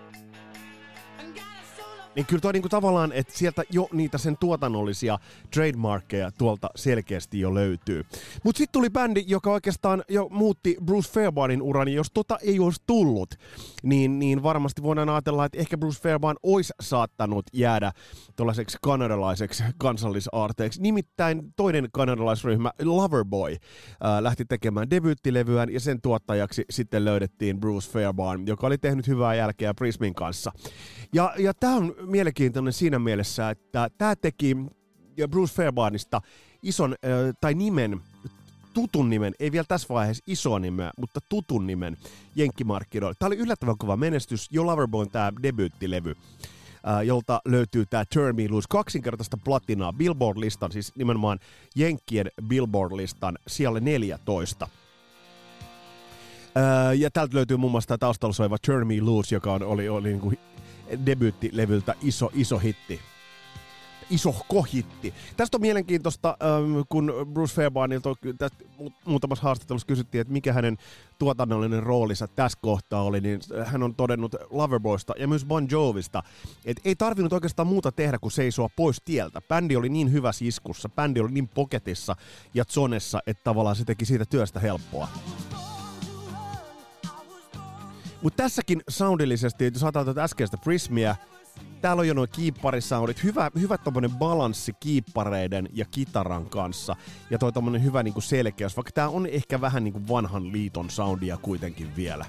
niin 2.15 2.25
kyllä 2.25 2.41
toi 2.41 2.53
niinku 2.53 2.69
tavallaan, 2.69 3.11
että 3.11 3.37
sieltä 3.37 3.63
jo 3.69 3.87
niitä 3.93 4.17
sen 4.17 4.37
tuotannollisia 4.37 5.19
trademarkkeja 5.53 6.31
tuolta 6.31 6.69
selkeästi 6.75 7.39
jo 7.39 7.53
löytyy. 7.53 8.05
Mutta 8.43 8.57
sitten 8.57 8.73
tuli 8.73 8.89
bändi, 8.89 9.23
joka 9.27 9.51
oikeastaan 9.51 10.03
jo 10.09 10.27
muutti 10.31 10.77
Bruce 10.85 11.11
Fairbairnin 11.11 11.61
uran, 11.61 11.87
jos 11.87 12.07
tota 12.13 12.37
ei 12.41 12.59
olisi 12.59 12.81
tullut, 12.87 13.35
niin, 13.83 14.19
niin 14.19 14.43
varmasti 14.43 14.83
voidaan 14.83 15.09
ajatella, 15.09 15.45
että 15.45 15.57
ehkä 15.57 15.77
Bruce 15.77 16.01
Fairbairn 16.01 16.39
olisi 16.43 16.73
saattanut 16.81 17.45
jäädä 17.53 17.91
tuollaiseksi 18.35 18.77
kanadalaiseksi 18.81 19.63
kansallisaarteeksi. 19.77 20.81
Nimittäin 20.81 21.53
toinen 21.55 21.89
kanadalaisryhmä, 21.93 22.71
Loverboy, 22.83 23.55
ää, 24.01 24.23
lähti 24.23 24.45
tekemään 24.45 24.89
debyyttilevyään 24.89 25.73
ja 25.73 25.79
sen 25.79 26.01
tuottajaksi 26.01 26.65
sitten 26.69 27.05
löydettiin 27.05 27.59
Bruce 27.59 27.91
Fairbairn, 27.91 28.47
joka 28.47 28.67
oli 28.67 28.77
tehnyt 28.77 29.07
hyvää 29.07 29.35
jälkeä 29.35 29.73
Prismin 29.73 30.15
kanssa. 30.15 30.51
Ja, 31.13 31.33
ja 31.37 31.53
tämä 31.53 31.75
on 31.75 31.95
mielenkiintoinen 32.05 32.73
siinä 32.73 32.99
mielessä, 32.99 33.49
että 33.49 33.89
tämä 33.97 34.15
teki 34.15 34.57
Bruce 35.29 35.53
Fairbairnista 35.53 36.21
ison, 36.63 36.95
tai 37.41 37.53
nimen, 37.53 38.01
tutun 38.73 39.09
nimen, 39.09 39.33
ei 39.39 39.51
vielä 39.51 39.65
tässä 39.67 39.87
vaiheessa 39.89 40.23
iso 40.27 40.59
nimeä, 40.59 40.91
mutta 40.97 41.19
tutun 41.29 41.67
nimen 41.67 41.97
jenkkimarkkinoille. 42.35 43.15
Tämä 43.19 43.27
oli 43.27 43.37
yllättävän 43.37 43.77
kova 43.77 43.97
menestys, 43.97 44.47
jo 44.51 44.65
Loverboyn 44.65 45.11
tämä 45.11 45.33
debyyttilevy 45.43 46.15
jolta 47.05 47.41
löytyy 47.45 47.85
tämä 47.85 48.03
Turn 48.13 48.35
Me 48.35 48.43
kaksinkertaista 48.69 49.37
platinaa 49.43 49.93
Billboard-listan, 49.93 50.71
siis 50.71 50.95
nimenomaan 50.95 51.39
Jenkkien 51.75 52.31
Billboard-listan 52.47 53.37
siellä 53.47 53.79
14. 53.79 54.67
ja 56.97 57.11
täältä 57.11 57.35
löytyy 57.35 57.57
muun 57.57 57.71
muassa 57.71 57.87
tämä 57.87 57.97
taustalla 57.97 58.33
soiva 58.33 58.57
Turn 58.65 58.87
Me 58.87 59.01
Loose, 59.01 59.35
joka 59.35 59.53
oli, 59.53 59.89
oli 59.89 60.09
niin 60.09 60.19
kuin 60.19 60.37
debyyttilevyltä 61.05 61.95
iso, 62.01 62.31
iso 62.33 62.57
hitti 62.57 62.99
iso 64.09 64.35
kohitti. 64.47 65.13
Tästä 65.37 65.57
on 65.57 65.61
mielenkiintoista, 65.61 66.37
ähm, 66.43 66.81
kun 66.89 67.13
Bruce 67.33 67.55
Fairbairnilta 67.55 68.09
muutamassa 69.05 69.43
haastattelussa 69.43 69.87
kysyttiin, 69.87 70.21
että 70.21 70.33
mikä 70.33 70.53
hänen 70.53 70.77
tuotannollinen 71.19 71.83
roolinsa 71.83 72.27
tässä 72.27 72.59
kohtaa 72.61 73.03
oli, 73.03 73.21
niin 73.21 73.39
hän 73.65 73.83
on 73.83 73.95
todennut 73.95 74.35
Loverboysta 74.49 75.13
ja 75.19 75.27
myös 75.27 75.45
Bon 75.45 75.67
Jovista, 75.71 76.23
että 76.65 76.81
ei 76.85 76.95
tarvinnut 76.95 77.33
oikeastaan 77.33 77.67
muuta 77.67 77.91
tehdä 77.91 78.19
kuin 78.19 78.31
seisoa 78.31 78.69
pois 78.75 79.01
tieltä. 79.05 79.41
Bändi 79.41 79.75
oli 79.75 79.89
niin 79.89 80.11
hyvä 80.11 80.31
iskussa, 80.41 80.89
bändi 80.89 81.19
oli 81.19 81.31
niin 81.31 81.47
poketissa 81.47 82.15
ja 82.53 82.65
zonessa, 82.65 83.19
että 83.27 83.43
tavallaan 83.43 83.75
se 83.75 83.85
teki 83.85 84.05
siitä 84.05 84.25
työstä 84.25 84.59
helppoa. 84.59 85.07
Mutta 88.25 88.43
tässäkin 88.43 88.81
soundillisesti, 88.89 89.65
jos 89.73 89.83
ajatellaan 89.83 90.15
tätä 90.15 90.23
äskeistä 90.23 90.57
Prismia, 90.57 91.15
täällä 91.81 91.99
on 91.99 92.07
jo 92.07 92.13
noin 92.13 92.29
kiipparisoundit, 92.29 93.23
hyvä, 93.23 93.51
hyvä 93.59 93.77
tommonen 93.77 94.11
balanssi 94.11 94.73
kiippareiden 94.79 95.69
ja 95.73 95.85
kitaran 95.85 96.49
kanssa. 96.49 96.95
Ja 97.29 97.37
toi 97.37 97.51
tommonen 97.51 97.83
hyvä 97.83 98.03
niinku 98.03 98.21
selkeys, 98.21 98.77
vaikka 98.77 98.91
tää 98.91 99.09
on 99.09 99.25
ehkä 99.25 99.61
vähän 99.61 99.83
niinku 99.83 100.01
vanhan 100.09 100.51
liiton 100.51 100.89
soundia 100.89 101.37
kuitenkin 101.37 101.95
vielä. 101.95 102.25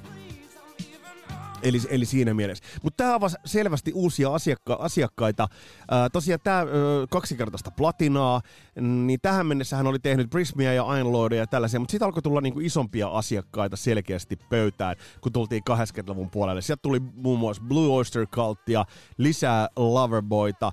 Eli, 1.69 1.81
eli 1.89 2.05
siinä 2.05 2.35
mielessä. 2.35 2.65
Mutta 2.83 3.05
tämä 3.05 3.15
avasi 3.15 3.37
selvästi 3.45 3.93
uusia 3.95 4.29
asiakka- 4.29 4.79
asiakkaita. 4.79 5.49
Ää, 5.91 6.11
tosiaan 6.11 6.41
tämä 6.45 6.67
kaksikertaista 7.11 7.71
platinaa, 7.71 8.41
niin 8.81 9.21
tähän 9.23 9.47
mennessä 9.47 9.77
hän 9.77 9.87
oli 9.87 9.99
tehnyt 9.99 10.31
Prismia 10.31 10.73
ja 10.73 10.97
Einlordia 10.97 11.39
ja 11.39 11.47
tällaisia, 11.47 11.81
mutta 11.81 11.91
sitten 11.91 12.07
alkoi 12.07 12.23
tulla 12.23 12.41
niinku 12.41 12.61
isompia 12.61 13.09
asiakkaita 13.09 13.77
selkeästi 13.77 14.37
pöytään, 14.51 14.97
kun 15.21 15.33
tultiin 15.33 15.63
80-luvun 15.71 16.31
puolelle. 16.31 16.63
Sieltä 16.63 16.83
tuli 16.83 17.01
muun 17.01 17.39
muassa 17.39 17.63
Blue 17.69 17.97
Oyster 17.97 18.27
Cultia, 18.27 18.85
lisää 19.19 19.69
Loverboyta 19.77 20.73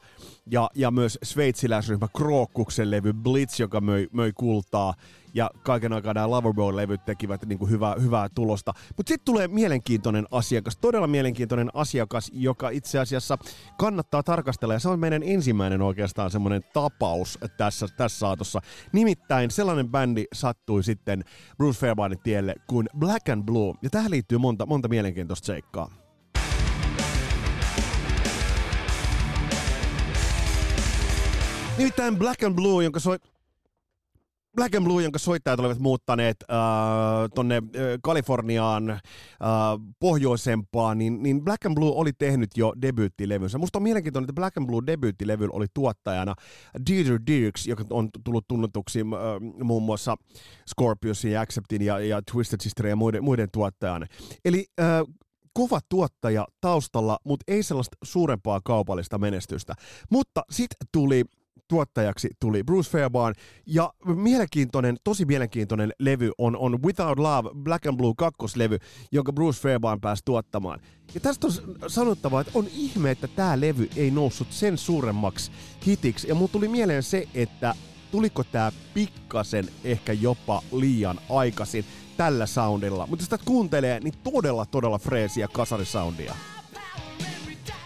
ja, 0.51 0.69
ja 0.75 0.91
myös 0.91 1.19
sveitsiläisryhmä 1.23 2.07
Krookkuksen 2.17 2.91
levy 2.91 3.13
Blitz, 3.13 3.59
joka 3.59 3.81
möi, 3.81 4.07
möi 4.11 4.31
kultaa 4.33 4.93
ja 5.33 5.49
kaiken 5.63 5.93
aikaa 5.93 6.13
nämä 6.13 6.29
Loverboy-levyt 6.29 7.05
tekivät 7.05 7.45
niin 7.45 7.59
kuin 7.59 7.71
hyvää, 7.71 7.95
hyvää 8.01 8.29
tulosta. 8.35 8.73
Mutta 8.97 9.09
sitten 9.09 9.25
tulee 9.25 9.47
mielenkiintoinen 9.47 10.25
asiakas, 10.31 10.77
todella 10.77 11.07
mielenkiintoinen 11.07 11.69
asiakas, 11.73 12.31
joka 12.33 12.69
itse 12.69 12.99
asiassa 12.99 13.37
kannattaa 13.77 14.23
tarkastella, 14.23 14.73
ja 14.73 14.79
se 14.79 14.89
on 14.89 14.99
meidän 14.99 15.23
ensimmäinen 15.23 15.81
oikeastaan 15.81 16.31
semmoinen 16.31 16.61
tapaus 16.73 17.39
tässä, 17.57 17.87
tässä 17.97 18.19
saatossa. 18.19 18.59
Nimittäin 18.91 19.51
sellainen 19.51 19.89
bändi 19.89 20.25
sattui 20.33 20.83
sitten 20.83 21.23
Bruce 21.57 21.79
Fairbairnin 21.79 22.19
tielle 22.23 22.55
kuin 22.67 22.89
Black 22.97 23.29
and 23.29 23.43
Blue, 23.43 23.73
ja 23.81 23.89
tähän 23.89 24.11
liittyy 24.11 24.37
monta, 24.37 24.65
monta 24.65 24.87
mielenkiintoista 24.87 25.45
seikkaa. 25.45 26.02
Nimittäin 31.77 32.17
Black 32.17 32.43
and 32.43 32.55
Blue, 32.55 32.83
jonka 32.83 32.99
soi, 32.99 33.17
Black 34.55 34.75
and 34.75 34.85
Blue, 34.85 35.03
jonka 35.03 35.19
soittajat 35.19 35.59
olivat 35.59 35.79
muuttaneet 35.79 36.37
äh, 36.51 36.57
tonne 37.35 37.55
äh, 37.55 37.61
Kaliforniaan 38.03 38.89
äh, 38.89 38.99
pohjoisempaan, 39.99 40.97
niin, 40.97 41.23
niin 41.23 41.43
Black 41.43 41.65
and 41.65 41.75
Blue 41.75 41.91
oli 41.95 42.13
tehnyt 42.13 42.49
jo 42.57 42.73
debyyttilevynsä. 42.81 43.57
Musta 43.57 43.79
on 43.79 43.83
mielenkiintoinen, 43.83 44.23
että 44.23 44.33
Black 44.33 44.57
and 44.57 44.67
Blue 44.67 44.81
debyyttilevy 44.85 45.47
oli 45.51 45.65
tuottajana 45.73 46.35
Dieter 46.89 47.19
Dirks, 47.27 47.67
joka 47.67 47.83
on 47.89 48.09
tullut 48.23 48.47
tunnetuksi 48.47 48.99
äh, 48.99 49.63
muun 49.63 49.83
muassa 49.83 50.15
Scorpiosin 50.69 51.31
ja 51.31 51.41
Acceptin 51.41 51.81
ja, 51.81 51.99
ja 51.99 52.21
Twisted 52.31 52.59
Sister 52.61 52.87
ja 52.87 52.95
muiden, 52.95 53.23
muiden 53.23 53.49
tuottajana. 53.51 54.05
Eli 54.45 54.65
äh, 54.79 54.87
kova 55.53 55.79
tuottaja 55.89 56.47
taustalla, 56.61 57.19
mutta 57.23 57.43
ei 57.47 57.63
sellaista 57.63 57.97
suurempaa 58.03 58.61
kaupallista 58.63 59.17
menestystä. 59.17 59.73
Mutta 60.09 60.41
sitten 60.49 60.87
tuli 60.91 61.23
tuottajaksi 61.73 62.29
tuli 62.39 62.63
Bruce 62.63 62.91
Fairbairn. 62.91 63.35
Ja 63.65 63.93
mielenkiintoinen, 64.05 64.97
tosi 65.03 65.25
mielenkiintoinen 65.25 65.91
levy 65.99 66.31
on, 66.37 66.57
on 66.57 66.83
Without 66.83 67.19
Love, 67.19 67.49
Black 67.55 67.85
and 67.85 67.97
Blue 67.97 68.13
kakkoslevy, 68.17 68.77
jonka 69.11 69.33
Bruce 69.33 69.61
Fairbairn 69.61 70.01
pääsi 70.01 70.21
tuottamaan. 70.25 70.79
Ja 71.13 71.19
tästä 71.19 71.47
on 71.47 71.53
sanottava, 71.87 72.41
että 72.41 72.51
on 72.55 72.67
ihme, 72.73 73.11
että 73.11 73.27
tämä 73.27 73.59
levy 73.59 73.89
ei 73.95 74.11
noussut 74.11 74.47
sen 74.51 74.77
suuremmaksi 74.77 75.51
hitiksi. 75.87 76.27
Ja 76.27 76.35
mulla 76.35 76.51
tuli 76.51 76.67
mieleen 76.67 77.03
se, 77.03 77.27
että 77.33 77.75
tuliko 78.11 78.43
tämä 78.43 78.71
pikkasen 78.93 79.67
ehkä 79.83 80.13
jopa 80.13 80.61
liian 80.71 81.19
aikaisin 81.29 81.85
tällä 82.17 82.45
soundilla. 82.45 83.07
Mutta 83.07 83.23
jos 83.23 83.29
tätä 83.29 83.43
kuuntelee, 83.45 83.99
niin 83.99 84.13
todella, 84.23 84.65
todella 84.65 84.97
freesiä 84.99 85.47
kasarisoundia. 85.47 86.35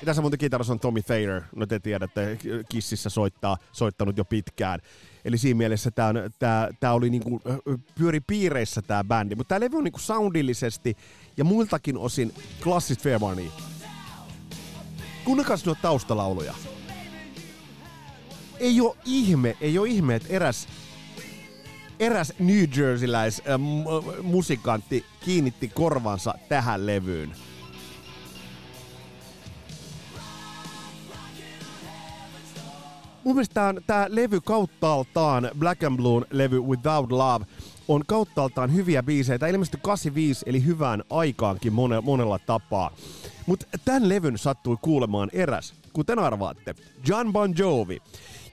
Tässä 0.07 0.21
muuten 0.21 0.39
kitaras 0.39 0.69
on 0.69 0.79
Tommy 0.79 1.01
Thayer, 1.01 1.41
no 1.55 1.65
te 1.65 1.79
tiedätte, 1.79 2.37
Kississä 2.69 3.09
soittaa, 3.09 3.57
soittanut 3.71 4.17
jo 4.17 4.25
pitkään. 4.25 4.79
Eli 5.25 5.37
siinä 5.37 5.57
mielessä 5.57 5.91
tämä 5.91 6.13
tää, 6.39 6.69
tää 6.79 6.93
oli 6.93 7.09
niinku, 7.09 7.41
pyöri 7.95 8.19
piireissä 8.19 8.81
tämä 8.81 9.03
bändi. 9.03 9.35
Mutta 9.35 9.49
tämä 9.49 9.59
levy 9.59 9.77
on 9.77 9.83
niinku 9.83 9.99
soundillisesti 9.99 10.97
ja 11.37 11.43
muiltakin 11.43 11.97
osin 11.97 12.33
klassista 12.63 13.03
Fairbarnia. 13.03 13.51
Kuunnakas 15.25 15.65
nuo 15.65 15.75
taustalauluja. 15.81 16.53
Ei 18.59 18.81
ole 18.81 18.97
ihme, 19.05 19.57
ei 19.61 19.77
ole 19.77 19.89
ihme, 19.89 20.15
että 20.15 20.29
eräs 20.29 20.67
eräs 21.99 22.33
New 22.39 22.65
Jerseyläis 22.77 23.41
äh, 23.49 23.59
musikantti 24.23 25.05
kiinnitti 25.25 25.67
korvansa 25.67 26.33
tähän 26.49 26.85
levyyn. 26.85 27.35
Mun 33.27 33.35
mielestä 33.35 33.73
tämä 33.87 34.05
levy 34.09 34.41
kauttaaltaan, 34.41 35.51
Black 35.59 35.83
and 35.83 35.97
Blue 35.97 36.25
levy 36.31 36.61
Without 36.61 37.11
Love, 37.11 37.45
on 37.87 38.03
kauttaaltaan 38.07 38.73
hyviä 38.73 39.03
biisejä. 39.03 39.47
Ilmestyi 39.47 39.79
85, 39.83 40.45
eli 40.45 40.65
hyvään 40.65 41.03
aikaankin 41.09 41.73
mone, 41.73 42.01
monella 42.01 42.39
tapaa. 42.39 42.91
Mutta 43.45 43.65
tämän 43.85 44.09
levyn 44.09 44.37
sattui 44.37 44.77
kuulemaan 44.81 45.29
eräs, 45.33 45.73
kuten 45.93 46.19
arvaatte, 46.19 46.75
John 47.07 47.33
Bon 47.33 47.53
Jovi, 47.57 48.01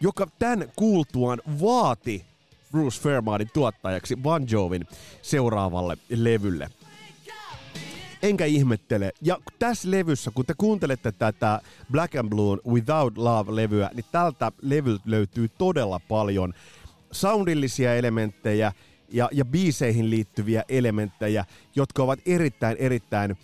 joka 0.01 0.27
tämän 0.39 0.73
kuultuaan 0.77 1.43
vaati 1.61 2.25
Bruce 2.73 3.01
Fairbairnin 3.01 3.51
tuottajaksi 3.53 4.17
Bon 4.17 4.47
Jovin 4.51 4.87
seuraavalle 5.23 5.99
levylle. 6.11 6.71
Enkä 8.25 8.45
ihmettele. 8.45 9.13
Ja 9.23 9.39
tässä 9.59 9.91
levyssä, 9.91 10.31
kun 10.35 10.47
te 10.47 10.55
kuuntelette 10.59 11.13
tätä 11.13 11.61
Black 11.93 12.15
and 12.15 12.29
Blue 12.29 12.59
Without 12.69 13.19
Love-levyä, 13.19 13.91
niin 13.95 14.05
tältä 14.13 14.53
levyltä 14.63 15.03
löytyy 15.07 15.49
todella 15.49 16.01
paljon 16.09 16.55
soundillisia 17.13 17.95
elementtejä 17.95 18.73
ja, 19.09 19.29
ja 19.33 19.45
biiseihin 19.45 20.11
liittyviä 20.11 20.65
elementtejä, 20.69 21.45
jotka 21.77 22.03
ovat 22.03 22.19
erittäin, 22.27 22.77
erittäin 22.81 23.37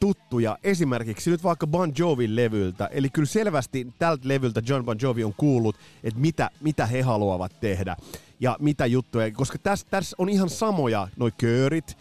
tuttuja 0.00 0.58
esimerkiksi 0.62 1.30
nyt 1.30 1.44
vaikka 1.44 1.66
Bon 1.66 1.92
Jovin 1.98 2.36
levyltä. 2.36 2.86
Eli 2.86 3.10
kyllä 3.10 3.26
selvästi 3.26 3.86
tältä 3.98 4.28
levyltä 4.28 4.62
John 4.66 4.84
Bon 4.84 4.98
Jovi 5.02 5.24
on 5.24 5.34
kuullut, 5.36 5.76
että 6.04 6.20
mitä, 6.20 6.50
mitä 6.60 6.86
he 6.86 7.02
haluavat 7.02 7.60
tehdä 7.60 7.96
ja 8.40 8.56
mitä 8.60 8.86
juttuja. 8.86 9.30
Koska 9.30 9.58
tässä, 9.58 9.86
tässä 9.90 10.16
on 10.18 10.28
ihan 10.28 10.50
samoja 10.50 11.08
noi 11.16 11.32
köörit, 11.38 11.96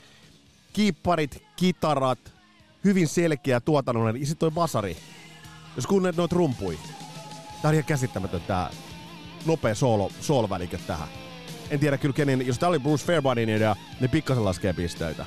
kiipparit, 0.76 1.44
kitarat, 1.56 2.34
hyvin 2.84 3.08
selkeä 3.08 3.60
tuotannollinen 3.60 4.22
ja 4.22 4.28
sitten 4.28 4.40
toi 4.40 4.52
basari. 4.52 4.98
Jos 5.76 5.88
kuunnelet 5.88 6.16
noita 6.16 6.36
rumpui. 6.36 6.80
Tää 7.62 7.70
on 7.70 7.74
ihan 7.74 7.86
käsittämätön 7.86 8.42
tää 8.42 8.70
nopea 9.46 9.76
solo, 9.76 10.12
solo 10.22 10.50
tähän. 10.88 11.08
En 11.70 11.80
tiedä 11.80 11.98
kyllä 11.98 12.14
kenen, 12.14 12.48
jos 12.48 12.60
tää 12.60 12.70
oli 12.70 12.80
Bruce 12.80 13.06
Fairbairnin 13.06 13.50
idea, 13.50 13.76
ne 14.00 14.08
pikkasen 14.08 14.46
laskee 14.46 14.74
pisteitä 14.74 15.26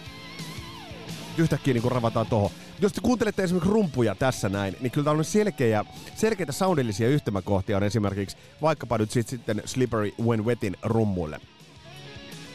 yhtäkkiä 1.38 1.74
niin 1.74 1.90
ravataan 1.92 2.26
toho. 2.26 2.52
Jos 2.80 2.92
te 2.92 3.00
kuuntelette 3.00 3.42
esimerkiksi 3.42 3.70
rumpuja 3.70 4.14
tässä 4.14 4.48
näin, 4.48 4.76
niin 4.80 4.90
kyllä 4.90 5.04
täällä 5.04 5.18
on 5.18 5.24
selkeä, 5.24 5.84
selkeitä 6.16 6.52
soundillisia 6.52 7.08
yhtymäkohtia 7.08 7.76
on 7.76 7.82
esimerkiksi 7.82 8.36
vaikkapa 8.62 8.98
nyt 8.98 9.10
sit, 9.10 9.28
sitten 9.28 9.62
Slippery 9.64 10.12
When 10.22 10.44
Wetin 10.44 10.76
rummuille. 10.82 11.40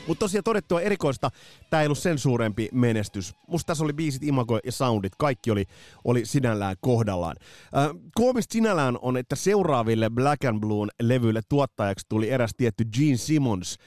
Mutta 0.07 0.19
tosiaan 0.19 0.43
todettua 0.43 0.81
erikoista, 0.81 1.29
tämä 1.69 1.81
ei 1.81 1.87
ollut 1.87 1.97
sen 1.97 2.17
suurempi 2.17 2.69
menestys. 2.71 3.35
Musta 3.47 3.67
tässä 3.67 3.83
oli 3.83 3.93
biisit, 3.93 4.23
imago 4.23 4.59
ja 4.63 4.71
soundit, 4.71 5.13
kaikki 5.17 5.51
oli, 5.51 5.65
oli 6.03 6.25
sinällään 6.25 6.75
kohdallaan. 6.81 7.35
Äh, 7.77 7.89
koomista 8.15 8.53
sinällään 8.53 8.97
on, 9.01 9.17
että 9.17 9.35
seuraaville 9.35 10.09
Black 10.09 10.45
and 10.45 10.59
Blue 10.59 10.87
levyille 11.01 11.41
tuottajaksi 11.49 12.05
tuli 12.09 12.29
eräs 12.29 12.51
tietty 12.57 12.85
Gene 12.85 13.17
Simmons, 13.17 13.77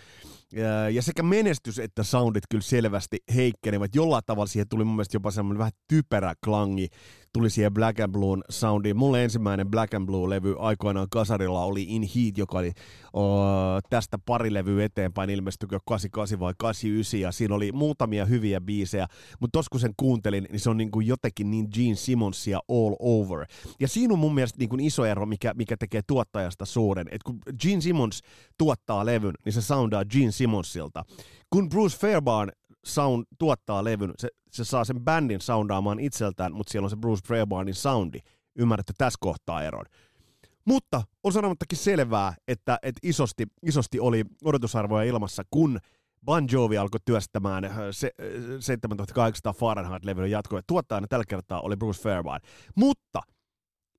ja 0.92 1.02
sekä 1.02 1.22
menestys 1.22 1.78
että 1.78 2.02
soundit 2.02 2.44
kyllä 2.50 2.62
selvästi 2.62 3.18
heikkenevät. 3.34 3.94
Jollain 3.94 4.24
tavalla 4.26 4.46
siihen 4.46 4.68
tuli 4.68 4.84
mun 4.84 4.94
mielestä 4.94 5.16
jopa 5.16 5.30
semmoinen 5.30 5.58
vähän 5.58 5.72
typerä 5.88 6.34
klangi 6.44 6.88
tuli 7.36 7.50
siihen 7.50 7.74
Black 7.74 8.00
and 8.00 8.12
Blue 8.12 8.38
soundiin. 8.50 8.96
Mulle 8.96 9.24
ensimmäinen 9.24 9.70
Black 9.70 9.94
and 9.94 10.08
Blue-levy 10.08 10.56
aikoinaan 10.58 11.06
kasarilla 11.10 11.64
oli 11.64 11.82
In 11.82 12.02
Heat, 12.02 12.38
joka 12.38 12.58
oli 12.58 12.72
o, 13.12 13.22
tästä 13.90 14.18
pari 14.18 14.54
levyä 14.54 14.84
eteenpäin, 14.84 15.30
ilmestykö 15.30 15.78
88 15.84 16.40
vai 16.40 16.54
89, 16.58 17.20
ja 17.20 17.32
siinä 17.32 17.54
oli 17.54 17.72
muutamia 17.72 18.24
hyviä 18.24 18.60
biisejä, 18.60 19.06
mutta 19.40 19.58
tos 19.58 19.68
kun 19.68 19.80
sen 19.80 19.92
kuuntelin, 19.96 20.46
niin 20.50 20.60
se 20.60 20.70
on 20.70 20.76
niin 20.76 20.90
kuin 20.90 21.06
jotenkin 21.06 21.50
niin 21.50 21.68
Gene 21.74 21.94
Simmonsia 21.94 22.58
all 22.68 22.94
over. 22.98 23.46
Ja 23.80 23.88
siinä 23.88 24.12
on 24.12 24.18
mun 24.18 24.34
mielestä 24.34 24.58
niin 24.58 24.68
kuin 24.68 24.80
iso 24.80 25.04
ero, 25.04 25.26
mikä, 25.26 25.54
mikä 25.54 25.76
tekee 25.76 26.00
tuottajasta 26.06 26.64
suuren, 26.64 27.06
että 27.10 27.24
kun 27.24 27.38
Gene 27.62 27.80
Simmons 27.80 28.20
tuottaa 28.58 29.06
levyn, 29.06 29.34
niin 29.44 29.52
se 29.52 29.62
soundaa 29.62 30.04
Gene 30.04 30.32
Simmonsilta. 30.32 31.04
Kun 31.50 31.68
Bruce 31.68 31.98
Fairbairn 31.98 32.52
sound, 32.86 33.24
tuottaa 33.38 33.84
levyn, 33.84 34.12
se, 34.18 34.28
se 34.56 34.64
saa 34.64 34.84
sen 34.84 35.00
bändin 35.00 35.40
soundaamaan 35.40 36.00
itseltään, 36.00 36.52
mutta 36.52 36.70
siellä 36.70 36.86
on 36.86 36.90
se 36.90 36.96
Bruce 36.96 37.26
Fairbairnin 37.28 37.74
soundi. 37.74 38.18
Ymmärrätte 38.58 38.92
tässä 38.98 39.18
kohtaa 39.20 39.62
eron. 39.62 39.84
Mutta 40.64 41.02
on 41.22 41.32
sanomattakin 41.32 41.78
selvää, 41.78 42.34
että, 42.48 42.78
että 42.82 43.00
isosti, 43.02 43.46
isosti 43.62 44.00
oli 44.00 44.24
odotusarvoja 44.44 45.04
ilmassa, 45.04 45.42
kun 45.50 45.78
Bon 46.24 46.46
Jovi 46.52 46.78
alkoi 46.78 47.00
työstämään 47.04 47.64
se, 47.90 48.10
7800 48.60 49.52
Fahrenheit-levyn 49.52 50.30
jatkoa. 50.30 50.60
Tuottajana 50.66 51.06
tällä 51.06 51.24
kertaa 51.28 51.60
oli 51.60 51.76
Bruce 51.76 52.02
Fairbairn. 52.02 52.44
Mutta 52.74 53.22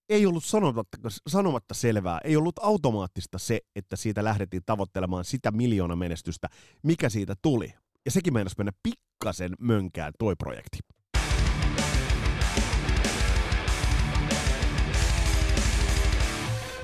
ei 0.10 0.26
ollut 0.26 0.44
sanomatta, 0.44 0.98
sanomatta 1.28 1.74
selvää, 1.74 2.20
ei 2.24 2.36
ollut 2.38 2.60
automaattista 2.62 3.38
se, 3.38 3.60
että 3.76 3.96
siitä 3.96 4.24
lähdettiin 4.24 4.64
tavoittelemaan 4.66 5.26
sitä 5.26 5.52
miljoona 5.52 5.96
menestystä, 5.96 6.48
mikä 6.84 7.10
siitä 7.10 7.36
tuli. 7.42 7.74
Ja 8.06 8.12
sekin 8.12 8.34
meinasi 8.34 8.56
mennä 8.58 8.72
pikkasen 9.18 9.52
mönkään 9.60 10.14
toi 10.20 10.36
projekti. 10.36 10.80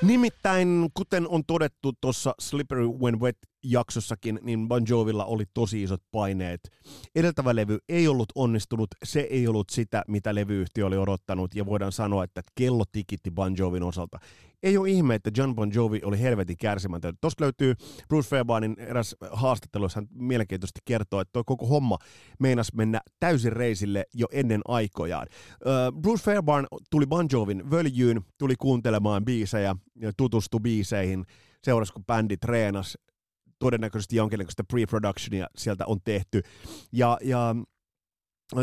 Nimittäin, 0.01 0.89
kuten 0.93 1.27
on 1.27 1.45
todettu 1.47 1.93
tuossa 2.01 2.35
Slippery 2.39 2.87
When 2.87 3.19
Wet 3.19 3.37
jaksossakin, 3.63 4.39
niin 4.41 4.67
Bon 4.67 4.83
Jovilla 4.89 5.25
oli 5.25 5.43
tosi 5.53 5.83
isot 5.83 6.01
paineet. 6.11 6.59
Edeltävä 7.15 7.55
levy 7.55 7.77
ei 7.89 8.07
ollut 8.07 8.29
onnistunut, 8.35 8.87
se 9.03 9.19
ei 9.19 9.47
ollut 9.47 9.69
sitä, 9.69 10.03
mitä 10.07 10.35
levyyhtiö 10.35 10.85
oli 10.85 10.97
odottanut, 10.97 11.55
ja 11.55 11.65
voidaan 11.65 11.91
sanoa, 11.91 12.23
että 12.23 12.41
kello 12.55 12.83
tikitti 12.91 13.31
Bon 13.31 13.57
Jovin 13.57 13.83
osalta. 13.83 14.19
Ei 14.63 14.77
ole 14.77 14.89
ihme, 14.89 15.15
että 15.15 15.31
John 15.37 15.55
Bon 15.55 15.73
Jovi 15.73 16.01
oli 16.03 16.21
helvetin 16.21 16.57
kärsimätön. 16.57 17.15
Tuosta 17.21 17.43
löytyy 17.43 17.75
Bruce 18.07 18.29
Fairbairnin 18.29 18.75
eräs 18.79 19.15
haastattelu, 19.31 19.85
jossa 19.85 19.99
hän 19.99 20.07
mielenkiintoisesti 20.11 20.79
kertoo, 20.85 21.19
että 21.19 21.33
tuo 21.33 21.43
koko 21.43 21.67
homma 21.67 21.97
meinas 22.39 22.73
mennä 22.73 23.01
täysin 23.19 23.53
reisille 23.53 24.05
jo 24.13 24.27
ennen 24.31 24.61
aikojaan. 24.67 25.27
Uh, 25.65 26.01
Bruce 26.01 26.23
Fairbairn 26.23 26.67
tuli 26.89 27.05
Bon 27.05 27.27
Jovin 27.31 27.71
völjyyn, 27.71 28.21
tuli 28.37 28.55
kuuntelemaan 28.55 29.25
biisejä, 29.25 29.75
tutustui 30.17 30.59
biiseihin, 30.59 31.25
seurasi 31.63 31.93
kun 31.93 32.05
bändi 32.05 32.37
treenasi, 32.37 32.97
todennäköisesti 33.59 34.15
jonkinlaista 34.15 34.63
pre-productionia 34.73 35.47
sieltä 35.57 35.85
on 35.85 35.99
tehty. 36.03 36.41
Ja, 36.91 37.17
ja 37.21 37.55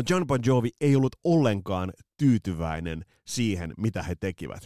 John 0.09 0.27
Bon 0.27 0.39
Jovi 0.45 0.69
ei 0.81 0.95
ollut 0.95 1.15
ollenkaan 1.23 1.93
tyytyväinen 2.17 3.05
siihen, 3.27 3.73
mitä 3.77 4.03
he 4.03 4.15
tekivät. 4.15 4.63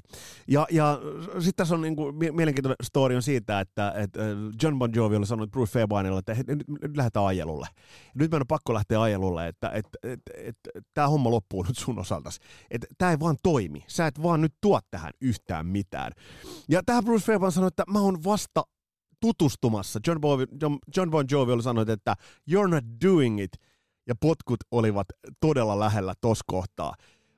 Ja, 0.47 0.67
ja 0.71 0.99
sitten 1.33 1.53
tässä 1.55 1.75
on 1.75 1.81
niin 1.81 1.95
kuin, 1.95 2.15
mielenkiintoinen 2.15 2.75
story 2.83 3.15
on 3.15 3.21
siitä, 3.21 3.59
että, 3.59 3.93
että 3.95 4.19
John 4.63 4.79
Bon 4.79 4.91
Jovi 4.95 5.15
oli 5.15 5.25
sanonut 5.25 5.51
Bruce 5.51 5.71
Fairbairnille, 5.71 6.19
että 6.19 6.35
nyt, 6.47 6.67
nyt 6.81 6.97
lähdetään 6.97 7.25
ajelulle. 7.25 7.67
Nyt 8.15 8.31
meidän 8.31 8.41
on 8.41 8.47
pakko 8.47 8.73
lähteä 8.73 9.01
ajelulle, 9.01 9.47
että, 9.47 9.69
että, 9.69 9.97
että, 10.03 10.31
että 10.43 10.69
tämä 10.93 11.07
homma 11.07 11.31
loppuu 11.31 11.63
nyt 11.63 11.77
sun 11.77 11.99
osaltasi. 11.99 12.39
Että 12.71 12.87
tämä 12.97 13.11
ei 13.11 13.19
vaan 13.19 13.37
toimi. 13.43 13.83
Sä 13.87 14.07
et 14.07 14.23
vaan 14.23 14.41
nyt 14.41 14.53
tuo 14.61 14.79
tähän 14.91 15.11
yhtään 15.21 15.65
mitään. 15.65 16.11
Ja 16.69 16.81
tähän 16.85 17.05
Bruce 17.05 17.25
Fairbairn 17.25 17.51
sanoi, 17.51 17.67
että 17.67 17.83
mä 17.87 17.99
oon 17.99 18.23
vasta 18.23 18.63
tutustumassa. 19.19 19.99
John 20.07 20.21
Bon, 20.21 20.47
John, 20.61 20.77
John 20.97 21.11
bon 21.11 21.25
Jovi 21.31 21.51
oli 21.51 21.63
sanonut, 21.63 21.89
että 21.89 22.15
you're 22.51 22.69
not 22.69 22.83
doing 23.05 23.41
it, 23.43 23.51
ja 24.07 24.15
potkut 24.15 24.59
olivat 24.71 25.07
todella 25.39 25.79
lähellä 25.79 26.13
tos 26.21 26.39
kohtaa. 26.47 26.93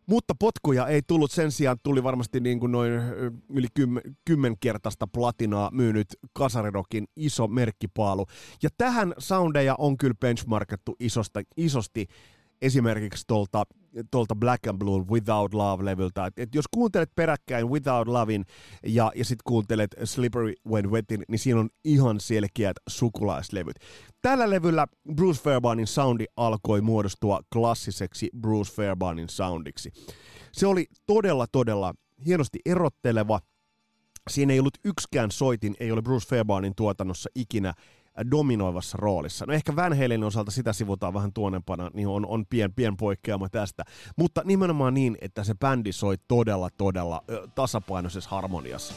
Mutta 0.09 0.33
potkuja 0.39 0.87
ei 0.87 1.01
tullut, 1.07 1.31
sen 1.31 1.51
sijaan 1.51 1.77
tuli 1.83 2.03
varmasti 2.03 2.39
niin 2.39 2.59
kuin 2.59 2.71
noin 2.71 2.91
yli 3.49 3.67
kymmen, 3.73 4.03
kymmenkertaista 4.25 5.07
platinaa 5.07 5.71
myynyt 5.71 6.07
Kasarirokin 6.33 7.07
iso 7.15 7.47
merkkipaalu. 7.47 8.25
Ja 8.63 8.69
tähän 8.77 9.13
soundeja 9.17 9.75
on 9.77 9.97
kyllä 9.97 10.15
benchmarkattu 10.21 10.95
isosta, 10.99 11.41
isosti 11.57 12.07
esimerkiksi 12.61 13.23
tuolta, 13.27 13.63
tuolta 14.11 14.35
Black 14.35 14.67
and 14.67 14.77
Blue 14.77 15.05
Without 15.11 15.53
Love-levyltä. 15.53 16.25
Et, 16.25 16.39
et 16.39 16.55
jos 16.55 16.65
kuuntelet 16.71 17.15
peräkkäin 17.15 17.69
Without 17.69 18.07
Lovin 18.07 18.45
ja, 18.85 19.11
ja 19.15 19.25
sitten 19.25 19.43
kuuntelet 19.45 19.95
Slippery 20.03 20.53
When 20.69 20.91
Wetin, 20.91 21.23
niin 21.27 21.39
siinä 21.39 21.59
on 21.59 21.69
ihan 21.85 22.19
selkeät 22.19 22.77
sukulaislevyt. 22.89 23.75
Tällä 24.21 24.49
levyllä 24.49 24.87
Bruce 25.15 25.41
Fairbairnin 25.41 25.87
soundi 25.87 26.25
alkoi 26.35 26.81
muodostua 26.81 27.39
klassiseksi 27.53 28.29
Bruce 28.41 28.73
Fairbairnin 28.73 29.29
soundiksi. 29.29 29.91
Se 30.51 30.67
oli 30.67 30.85
todella, 31.05 31.47
todella 31.51 31.93
hienosti 32.25 32.59
erotteleva. 32.65 33.39
Siinä 34.29 34.53
ei 34.53 34.59
ollut 34.59 34.77
yksikään 34.85 35.31
soitin, 35.31 35.75
ei 35.79 35.91
ole 35.91 36.01
Bruce 36.01 36.27
Fairbairnin 36.27 36.75
tuotannossa 36.75 37.29
ikinä 37.35 37.73
dominoivassa 38.31 38.97
roolissa. 39.01 39.45
No 39.45 39.53
ehkä 39.53 39.75
Van 39.75 39.97
Halen 39.97 40.23
osalta 40.23 40.51
sitä 40.51 40.73
sivutaan 40.73 41.13
vähän 41.13 41.33
tuonempana, 41.33 41.91
niin 41.93 42.07
on, 42.07 42.25
on 42.25 42.45
pien, 42.45 42.73
pien 42.73 42.97
poikkeama 42.97 43.49
tästä. 43.49 43.83
Mutta 44.15 44.41
nimenomaan 44.45 44.93
niin, 44.93 45.17
että 45.21 45.43
se 45.43 45.55
bändi 45.55 45.91
soi 45.91 46.17
todella, 46.27 46.69
todella 46.77 47.23
ö, 47.29 47.47
tasapainoisessa 47.55 48.29
harmoniassa. 48.29 48.93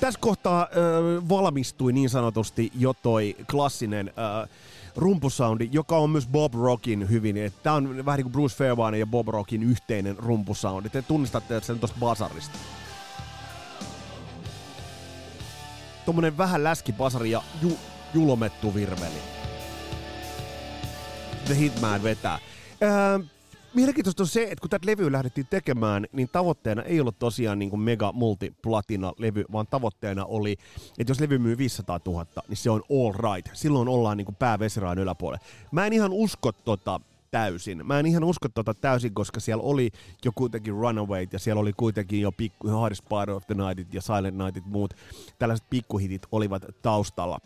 Tässä 0.00 0.20
kohtaa 0.20 0.68
ö, 0.76 1.22
valmistui 1.28 1.92
niin 1.92 2.10
sanotusti 2.10 2.72
jo 2.78 2.94
toi 3.02 3.36
klassinen 3.50 4.08
ö, 4.08 4.48
rumpusoundi, 4.96 5.68
joka 5.72 5.96
on 5.96 6.10
myös 6.10 6.26
Bob 6.26 6.54
Rockin 6.54 7.10
hyvin. 7.10 7.36
Tämä 7.62 7.76
on 7.76 8.06
vähän 8.06 8.18
niin 8.18 8.24
kuin 8.24 8.32
Bruce 8.32 8.56
Fairbairn 8.56 8.98
ja 8.98 9.06
Bob 9.06 9.28
Rockin 9.28 9.62
yhteinen 9.62 10.18
rumpusoundi. 10.18 10.88
Te 10.88 11.02
tunnistatte 11.02 11.60
sen 11.60 11.78
tuosta 11.78 11.96
basarista. 12.00 12.58
Tuommoinen 16.04 16.38
vähän 16.38 16.64
läskipasari 16.64 17.30
ja 17.30 17.42
ju, 17.62 17.78
julomettu 18.14 18.74
virveli. 18.74 19.22
The 21.44 21.58
Hitman 21.58 22.02
vetää. 22.02 22.38
Öö, 22.82 23.18
mielenkiintoista 23.74 24.22
on 24.22 24.26
se, 24.26 24.42
että 24.42 24.60
kun 24.60 24.70
tätä 24.70 24.86
levyä 24.86 25.12
lähdettiin 25.12 25.46
tekemään, 25.50 26.06
niin 26.12 26.28
tavoitteena 26.32 26.82
ei 26.82 27.00
ollut 27.00 27.18
tosiaan 27.18 27.58
niin 27.58 27.70
kuin 27.70 27.80
mega 27.80 28.12
multiplatina 28.12 29.12
levy, 29.18 29.44
vaan 29.52 29.66
tavoitteena 29.66 30.24
oli, 30.24 30.56
että 30.98 31.10
jos 31.10 31.20
levy 31.20 31.38
myy 31.38 31.58
500 31.58 32.00
000, 32.06 32.26
niin 32.48 32.56
se 32.56 32.70
on 32.70 32.82
all 32.90 33.34
right. 33.34 33.50
Silloin 33.56 33.88
ollaan 33.88 34.16
niin 34.16 34.24
kuin 34.24 34.36
pää. 34.36 34.58
Mä 35.70 35.86
en 35.86 35.92
ihan 35.92 36.12
usko 36.12 36.52
tota 36.52 37.00
täysin. 37.34 37.86
Mä 37.86 37.98
en 37.98 38.06
ihan 38.06 38.24
usko 38.24 38.48
tota 38.48 38.74
täysin, 38.74 39.14
koska 39.14 39.40
siellä 39.40 39.62
oli 39.62 39.90
jo 40.24 40.32
kuitenkin 40.34 40.74
Runaway 40.74 41.26
ja 41.32 41.38
siellä 41.38 41.60
oli 41.60 41.72
kuitenkin 41.72 42.20
jo 42.20 42.32
pikku, 42.32 42.68
Hardest 42.68 43.04
Part 43.08 43.30
of 43.30 43.46
the 43.46 43.54
Nightit 43.54 43.94
ja 43.94 44.00
Silent 44.00 44.36
Nightit 44.36 44.66
muut. 44.66 44.94
Tällaiset 45.38 45.66
pikkuhitit 45.70 46.22
olivat 46.32 46.62
taustalla 46.82 47.38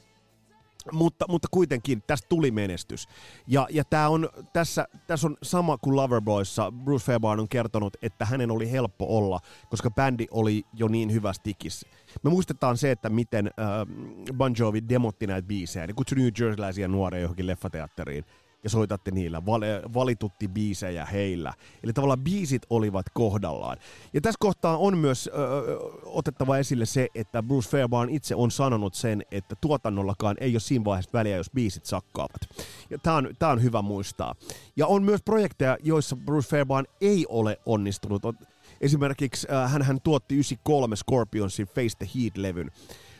mutta, 0.93 1.25
mutta 1.29 1.49
kuitenkin 1.51 2.03
tästä 2.07 2.29
tuli 2.29 2.51
menestys. 2.51 3.09
Ja, 3.47 3.67
ja 3.71 3.85
tää 3.85 4.09
on, 4.09 4.29
tässä, 4.53 4.89
tässä 5.07 5.27
on 5.27 5.37
sama 5.43 5.79
kuin 5.79 5.97
Loverboyssa. 5.97 6.73
Bruce 6.85 7.05
Fairbairn 7.05 7.41
on 7.41 7.49
kertonut, 7.49 7.97
että 8.03 8.25
hänen 8.25 8.51
oli 8.51 8.71
helppo 8.71 9.19
olla, 9.19 9.41
koska 9.71 9.91
bändi 9.91 10.27
oli 10.31 10.65
jo 10.73 10.89
niin 10.89 11.13
hyvä 11.13 11.33
stikis. 11.33 11.87
Me 12.23 12.31
muistetaan 12.31 12.77
se, 12.77 12.91
että 12.91 13.09
miten 13.11 13.47
äh, 13.47 14.35
Bon 14.35 14.55
Jovi 14.59 14.83
demotti 14.89 15.27
näitä 15.27 15.49
biisejä. 15.49 15.87
Ne 15.87 15.93
kutsui 15.93 16.19
New 16.19 16.27
Jerseyläisiä 16.27 16.89
nuoria 16.89 17.21
johonkin 17.21 17.47
leffateatteriin 17.47 18.25
ja 18.65 18.71
soitatte 18.71 19.11
niillä 19.11 19.47
val- 19.47 19.93
valitutti 19.95 20.49
biisejä 20.49 21.05
heillä. 21.05 21.53
Eli 21.83 21.93
tavallaan 21.93 22.25
biisit 22.25 22.63
olivat 22.71 23.07
kohdallaan. 23.15 23.79
Ja 24.13 24.21
tässä 24.21 24.39
kohtaa 24.41 24.77
on 24.77 24.99
myös 24.99 25.27
ö, 25.27 25.31
otettava 26.05 26.59
esille 26.59 26.87
se, 26.87 27.09
että 27.15 27.43
Bruce 27.43 27.71
Fairbairn 27.71 28.11
itse 28.11 28.35
on 28.35 28.51
sanonut 28.51 28.95
sen, 28.95 29.23
että 29.31 29.55
tuotannollakaan 29.61 30.37
ei 30.41 30.53
ole 30.53 30.61
siinä 30.61 30.85
vaiheessa 30.85 31.11
väliä, 31.13 31.37
jos 31.37 31.51
biisit 31.55 31.85
sakkaavat. 31.85 32.41
Ja 32.91 32.99
tämä 32.99 33.17
on, 33.17 33.31
tää 33.39 33.51
on 33.51 33.63
hyvä 33.63 33.83
muistaa. 33.83 34.35
Ja 34.77 34.87
on 34.87 35.03
myös 35.03 35.23
projekteja, 35.23 35.77
joissa 35.83 36.17
Bruce 36.17 36.49
Fairbairn 36.49 36.87
ei 37.01 37.27
ole 37.29 37.61
onnistunut. 37.67 38.23
Esimerkiksi 38.81 39.47
äh, 39.53 39.73
hän, 39.73 39.83
hän 39.83 40.01
tuotti 40.01 40.35
93 40.35 40.97
Scorpionsin 40.97 41.67
Face 41.67 41.97
the 41.99 42.09
Heat-levyn. 42.15 42.71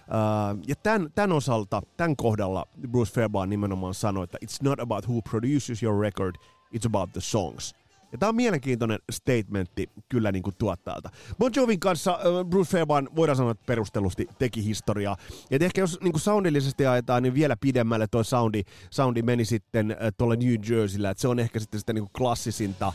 Uh, 0.09 0.59
ja 0.67 0.75
tämän, 0.77 1.09
tämän 1.15 1.33
osalta, 1.33 1.83
tämän 1.97 2.17
kohdalla 2.17 2.67
Bruce 2.89 3.13
Fairbairn 3.13 3.51
nimenomaan 3.51 3.95
sanoi, 3.95 4.25
että 4.25 4.39
it's 4.45 4.59
not 4.63 4.81
about 4.81 5.09
who 5.09 5.23
produces 5.23 5.83
your 5.83 6.01
record, 6.01 6.35
it's 6.75 6.87
about 6.87 7.13
the 7.13 7.21
songs. 7.21 7.75
Ja 8.13 8.19
tämä 8.19 8.29
on 8.29 8.37
mielenkiintoinen 8.37 8.99
statementti 9.11 9.91
kyllä 10.09 10.33
niin 10.33 10.43
kuin 10.43 10.57
tuottajalta. 10.59 11.11
Bon 11.39 11.53
Jovin 11.57 11.81
kanssa 11.81 12.13
uh, 12.13 12.51
Bruce 12.51 12.71
Fairbairn 12.71 13.09
voidaan 13.17 13.37
sanoa, 13.37 13.53
että 13.53 13.67
perustellusti 13.67 14.27
teki 14.39 14.65
historiaa. 14.65 15.17
Ja 15.51 15.59
ehkä 15.61 15.81
jos 15.81 15.99
niin 16.01 16.13
kuin 16.13 16.21
soundillisesti 16.21 16.87
ajetaan, 16.87 17.23
niin 17.23 17.35
vielä 17.35 17.57
pidemmälle 17.61 18.07
toi 18.07 18.25
soundi, 18.25 18.63
soundi 18.91 19.23
meni 19.23 19.45
sitten 19.45 19.91
uh, 19.91 19.97
tuolla 20.19 20.37
New 20.37 20.55
Jerseyllä. 20.71 21.11
Että 21.11 21.21
se 21.21 21.29
on 21.29 21.39
ehkä 21.39 21.61
sitten 21.61 21.81
sitä 21.81 21.93
niin 21.93 22.05
kuin 22.05 22.13
klassisinta 22.19 22.93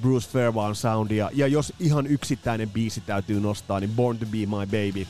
Bruce 0.00 0.30
Fairbairn 0.30 0.74
soundia. 0.74 1.30
Ja 1.32 1.46
jos 1.46 1.72
ihan 1.80 2.06
yksittäinen 2.06 2.70
biisi 2.70 3.00
täytyy 3.00 3.40
nostaa, 3.40 3.80
niin 3.80 3.90
Born 3.96 4.18
to 4.18 4.26
be 4.26 4.38
my 4.38 4.66
baby 4.66 5.06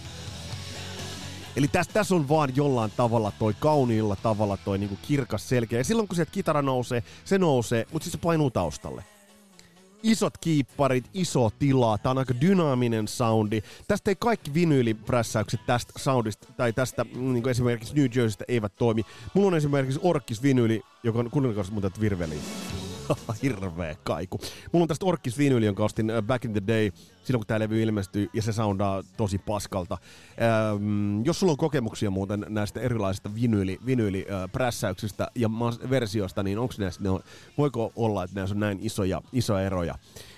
Eli 1.58 1.68
tässä 1.68 1.92
täs 1.92 2.12
on 2.12 2.28
vaan 2.28 2.56
jollain 2.56 2.90
tavalla 2.96 3.32
toi 3.38 3.54
kauniilla 3.60 4.16
tavalla 4.16 4.56
toi 4.56 4.78
niinku 4.78 4.98
kirkas 5.08 5.48
selkeä. 5.48 5.78
Ja 5.78 5.84
silloin 5.84 6.08
kun 6.08 6.16
se 6.16 6.26
kitara 6.26 6.62
nousee, 6.62 7.02
se 7.24 7.38
nousee, 7.38 7.86
mutta 7.92 8.04
sitten 8.04 8.20
se 8.20 8.22
painuu 8.22 8.50
taustalle. 8.50 9.04
Isot 10.02 10.38
kiipparit, 10.38 11.04
iso 11.14 11.50
tila, 11.58 11.98
tää 11.98 12.10
on 12.10 12.18
aika 12.18 12.34
dynaaminen 12.40 13.08
soundi. 13.08 13.62
Tästä 13.88 14.10
ei 14.10 14.16
kaikki 14.18 14.54
vinyyliprässäykset 14.54 15.60
tästä 15.66 15.92
soundista, 15.96 16.52
tai 16.56 16.72
tästä 16.72 17.04
niin 17.04 17.42
kuin 17.42 17.50
esimerkiksi 17.50 17.94
New 17.94 18.04
Jerseystä 18.04 18.44
eivät 18.48 18.72
toimi. 18.76 19.02
Mulla 19.34 19.48
on 19.48 19.56
esimerkiksi 19.56 20.00
Orkis 20.02 20.42
vinyyli, 20.42 20.82
joka 21.02 21.18
on 21.18 21.30
kuningas 21.30 21.70
muuten 21.70 21.90
virveliin. 22.00 22.42
Hirveä 23.42 23.96
kaiku. 24.02 24.40
Mulla 24.72 24.84
on 24.84 24.88
tästä 24.88 25.06
Orkis 25.06 25.38
vinyyli, 25.38 25.66
jonka 25.66 25.84
ostin 25.84 26.10
uh, 26.10 26.22
back 26.22 26.44
in 26.44 26.52
the 26.52 26.62
day, 26.66 26.90
silloin 27.28 27.40
kun 27.40 27.46
tämä 27.46 27.60
levy 27.60 27.82
ilmestyi, 27.82 28.30
ja 28.34 28.42
se 28.42 28.52
soundaa 28.52 29.02
tosi 29.16 29.38
paskalta. 29.38 29.98
Ähm, 30.42 31.22
jos 31.24 31.40
sulla 31.40 31.50
on 31.50 31.56
kokemuksia 31.56 32.10
muuten 32.10 32.46
näistä 32.48 32.80
erilaisista 32.80 33.34
vinyyli, 33.34 33.78
vinyyli-prässäyksistä 33.86 35.24
äh, 35.24 35.30
ja 35.34 35.50
versioista, 35.90 36.42
niin 36.42 36.58
onko 36.58 36.74
näistä, 36.78 37.04
ne 37.04 37.10
on, 37.10 37.20
voiko 37.58 37.92
olla, 37.96 38.24
että 38.24 38.36
näissä 38.36 38.54
on 38.54 38.60
näin 38.60 38.78
isoja, 38.80 39.22
isoja 39.32 39.66
eroja? 39.66 39.94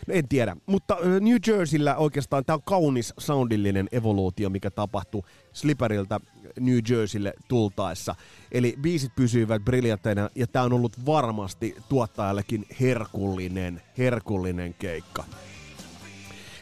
No 0.06 0.14
en 0.14 0.28
tiedä, 0.28 0.56
mutta 0.66 0.96
New 1.20 1.36
Jerseyllä 1.46 1.96
oikeastaan 1.96 2.44
tämä 2.44 2.54
on 2.54 2.62
kaunis 2.64 3.14
soundillinen 3.18 3.88
evoluutio, 3.92 4.50
mikä 4.50 4.70
tapahtui 4.70 5.22
Slipperiltä 5.52 6.20
New 6.60 6.78
Jerseylle 6.88 7.32
tultaessa. 7.48 8.14
Eli 8.52 8.74
biisit 8.80 9.14
pysyivät 9.14 9.64
briljantteina 9.64 10.30
ja 10.34 10.46
tämä 10.46 10.64
on 10.64 10.72
ollut 10.72 11.06
varmasti 11.06 11.76
tuottajallekin 11.88 12.66
herkullinen, 12.80 13.82
herkullinen 13.98 14.74
keikka. 14.74 15.24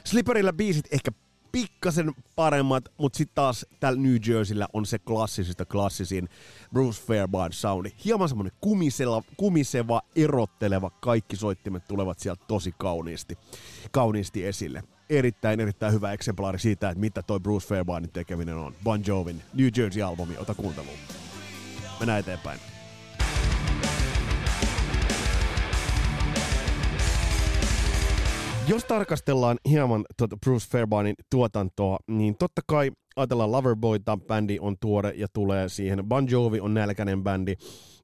Slipperillä 0.08 0.52
biisit 0.52 0.88
ehkä 0.90 1.10
pikkasen 1.52 2.12
paremmat, 2.36 2.84
mutta 2.98 3.16
sitten 3.16 3.34
taas 3.34 3.66
tällä 3.80 4.00
New 4.00 4.16
Jerseyllä 4.26 4.68
on 4.72 4.86
se 4.86 4.98
klassisista 4.98 5.64
klassisin 5.64 6.28
Bruce 6.72 7.02
Fairbairn 7.02 7.52
soundi. 7.52 7.90
Hieman 8.04 8.28
semmonen 8.28 8.52
kumiseva, 8.60 9.22
kumiseva, 9.36 10.02
erotteleva, 10.16 10.90
kaikki 10.90 11.36
soittimet 11.36 11.88
tulevat 11.88 12.18
sieltä 12.18 12.44
tosi 12.48 12.74
kauniisti, 12.78 13.38
kauniisti 13.90 14.46
esille. 14.46 14.82
Erittäin, 15.10 15.60
erittäin 15.60 15.92
hyvä 15.92 16.12
eksemplaari 16.12 16.58
siitä, 16.58 16.90
että 16.90 17.00
mitä 17.00 17.22
toi 17.22 17.40
Bruce 17.40 17.68
Fairbairnin 17.68 18.12
tekeminen 18.12 18.56
on. 18.56 18.74
Bon 18.84 19.02
Jovin 19.06 19.42
New 19.54 19.68
Jersey-albumi, 19.76 20.38
ota 20.38 20.54
kuunteluun. 20.54 20.98
Mennään 22.00 22.20
eteenpäin. 22.20 22.60
Jos 28.68 28.84
tarkastellaan 28.84 29.58
hieman 29.68 30.04
tuota 30.16 30.36
Bruce 30.36 30.66
Fairbairnin 30.70 31.14
tuotantoa, 31.30 31.98
niin 32.08 32.36
totta 32.38 32.62
kai 32.66 32.90
ajatellaan 33.16 33.52
Loverboyta, 33.52 34.18
bändi 34.26 34.58
on 34.60 34.76
tuore 34.80 35.12
ja 35.16 35.26
tulee 35.32 35.68
siihen. 35.68 36.04
Bon 36.04 36.30
Jovi 36.30 36.60
on 36.60 36.74
nälkäinen 36.74 37.22
bändi, 37.22 37.54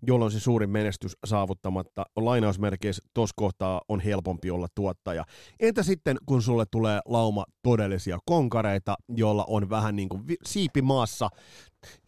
jolloin 0.07 0.33
se 0.33 0.41
suurin 0.41 0.71
menestys 0.71 1.17
saavuttamatta. 1.25 2.07
Lainausmerkeissä 2.17 3.03
tuossa 3.15 3.35
kohtaa 3.37 3.81
on 3.89 4.01
helpompi 4.01 4.51
olla 4.51 4.67
tuottaja. 4.75 5.25
Entä 5.61 5.83
sitten, 5.83 6.17
kun 6.27 6.43
sulle 6.43 6.65
tulee 6.71 7.01
lauma 7.05 7.45
todellisia 7.63 8.19
konkareita, 8.25 8.95
joilla 9.09 9.45
on 9.49 9.71
vähän 9.71 9.97
niin 9.97 10.09
kuin 10.09 10.23
siipimaassa 10.45 11.29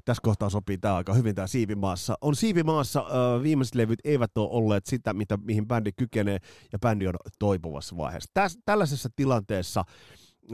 tässä 0.05 0.21
kohtaa 0.23 0.51
sopii 0.51 0.79
tämä 0.79 0.97
aika 0.97 1.15
hyvin 1.15 1.35
tämä 1.35 1.47
Siivimaassa. 1.47 2.19
On 2.21 2.37
Siivimaassa 2.37 3.01
äh, 3.01 3.43
viimeiset 3.43 3.75
levyt 3.75 3.99
eivät 4.05 4.37
ole 4.37 4.49
olleet 4.51 4.87
sitä, 4.87 5.15
mitä, 5.15 5.37
mihin 5.37 5.67
bändi 5.67 5.93
kykenee, 5.93 6.39
ja 6.73 6.79
bändi 6.79 7.09
on 7.09 7.15
toipuvassa 7.39 7.97
vaiheessa. 7.97 8.31
Täs, 8.35 8.59
tällaisessa 8.65 9.09
tilanteessa 9.17 9.85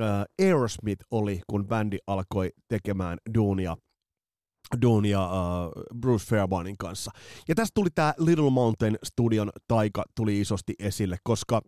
äh, 0.00 0.24
Aerosmith 0.42 1.04
oli, 1.10 1.40
kun 1.46 1.68
bändi 1.68 1.98
alkoi 2.06 2.50
tekemään 2.68 3.18
duunia 3.34 3.76
duunia 4.82 5.26
uh, 5.26 5.98
Bruce 6.00 6.26
Fairbairnin 6.26 6.78
kanssa. 6.78 7.10
Ja 7.48 7.54
tästä 7.54 7.74
tuli 7.74 7.88
tämä 7.94 8.14
Little 8.18 8.50
Mountain 8.50 8.98
Studion 9.04 9.50
taika 9.68 10.04
tuli 10.14 10.40
isosti 10.40 10.74
esille, 10.78 11.16
koska 11.24 11.62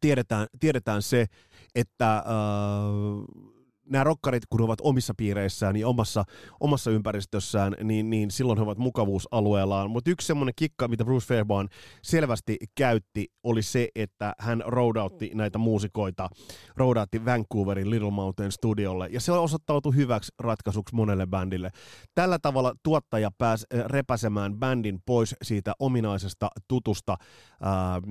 tiedetään, 0.00 0.46
tiedetään 0.60 1.02
se, 1.02 1.26
että 1.74 2.24
uh, 2.26 3.59
nämä 3.90 4.04
rokkarit, 4.04 4.42
kun 4.50 4.60
he 4.60 4.64
ovat 4.64 4.80
omissa 4.82 5.14
piireissään 5.16 5.76
ja 5.76 5.88
omassa, 5.88 6.24
omassa 6.60 6.90
ympäristössään, 6.90 7.76
niin, 7.84 8.10
niin 8.10 8.30
silloin 8.30 8.58
he 8.58 8.62
ovat 8.62 8.78
mukavuusalueellaan. 8.78 9.90
Mutta 9.90 10.10
yksi 10.10 10.26
semmoinen 10.26 10.52
kikka, 10.56 10.88
mitä 10.88 11.04
Bruce 11.04 11.26
Fairbairn 11.26 11.68
selvästi 12.02 12.56
käytti, 12.74 13.26
oli 13.42 13.62
se, 13.62 13.88
että 13.94 14.34
hän 14.38 14.62
roadautti 14.66 15.30
näitä 15.34 15.58
muusikoita, 15.58 16.28
roadautti 16.76 17.24
Vancouverin 17.24 17.90
Little 17.90 18.10
Mountain 18.10 18.52
Studiolle, 18.52 19.08
ja 19.10 19.20
se 19.20 19.32
osoittautui 19.32 19.96
hyväksi 19.96 20.32
ratkaisuksi 20.38 20.94
monelle 20.94 21.26
bändille. 21.26 21.70
Tällä 22.14 22.38
tavalla 22.38 22.74
tuottaja 22.82 23.30
pääsi 23.38 23.66
eh, 23.70 23.84
repäsemään 23.84 24.56
bändin 24.56 24.98
pois 25.06 25.34
siitä 25.42 25.72
ominaisesta 25.78 26.48
tutusta 26.68 27.16
ää, 27.62 28.02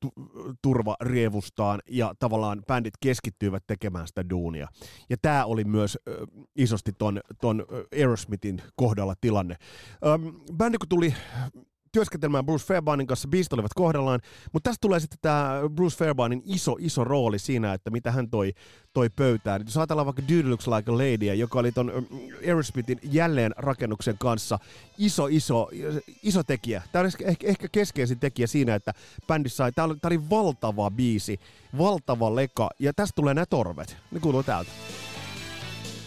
tu, 0.00 0.12
turvarievustaan, 0.62 1.80
ja 1.90 2.14
tavallaan 2.18 2.62
bändit 2.66 2.94
keskittyivät 3.00 3.64
tekemään 3.66 4.08
sitä 4.08 4.30
duunia. 4.30 4.68
Ja 5.10 5.16
tämä 5.22 5.44
oli 5.44 5.64
myös 5.64 5.98
äh, 6.08 6.14
isosti 6.56 6.92
ton, 6.92 7.20
ton 7.40 7.66
Aerosmithin 7.92 8.62
kohdalla 8.76 9.14
tilanne. 9.20 9.56
Ähm, 10.06 10.28
bändi 10.56 10.78
kun 10.78 10.88
tuli 10.88 11.14
työskentelemään 11.92 12.46
Bruce 12.46 12.66
Fairbairnin 12.66 13.06
kanssa, 13.06 13.28
biisit 13.28 13.52
olivat 13.52 13.74
kohdallaan, 13.74 14.20
mutta 14.52 14.70
tästä 14.70 14.80
tulee 14.80 15.00
sitten 15.00 15.18
tämä 15.22 15.60
Bruce 15.74 15.96
Fairbairnin 15.96 16.42
iso, 16.44 16.76
iso 16.80 17.04
rooli 17.04 17.38
siinä, 17.38 17.72
että 17.72 17.90
mitä 17.90 18.12
hän 18.12 18.30
toi, 18.30 18.52
toi 18.92 19.10
pöytään. 19.10 19.62
Jos 19.64 19.76
ajatellaan 19.76 20.06
vaikka 20.06 20.22
Dude 20.22 20.48
Looks 20.48 20.66
Like 20.66 20.90
a 20.90 20.94
Lady, 20.94 21.34
joka 21.34 21.58
oli 21.58 21.72
ton 21.72 21.92
Aerosmithin 22.46 23.00
jälleen 23.02 23.54
rakennuksen 23.56 24.18
kanssa 24.18 24.58
iso, 24.98 25.26
iso, 25.26 25.68
iso 26.22 26.42
tekijä. 26.42 26.82
Tämä 26.92 27.00
oli 27.00 27.10
ehkä, 27.24 27.46
ehkä 27.46 27.68
keskeisin 27.72 28.18
tekijä 28.18 28.46
siinä, 28.46 28.74
että 28.74 28.94
bändi 29.26 29.48
sai, 29.48 29.72
tämä 29.72 29.86
oli, 29.86 29.96
tämä 30.00 30.08
oli 30.14 30.30
valtava 30.30 30.90
biisi, 30.90 31.40
valtava 31.78 32.34
leka, 32.34 32.70
ja 32.78 32.92
tästä 32.92 33.12
tulee 33.16 33.34
nämä 33.34 33.46
torvet. 33.46 33.96
Ne 34.10 34.20
kuuluu 34.20 34.42
täältä. 34.42 34.70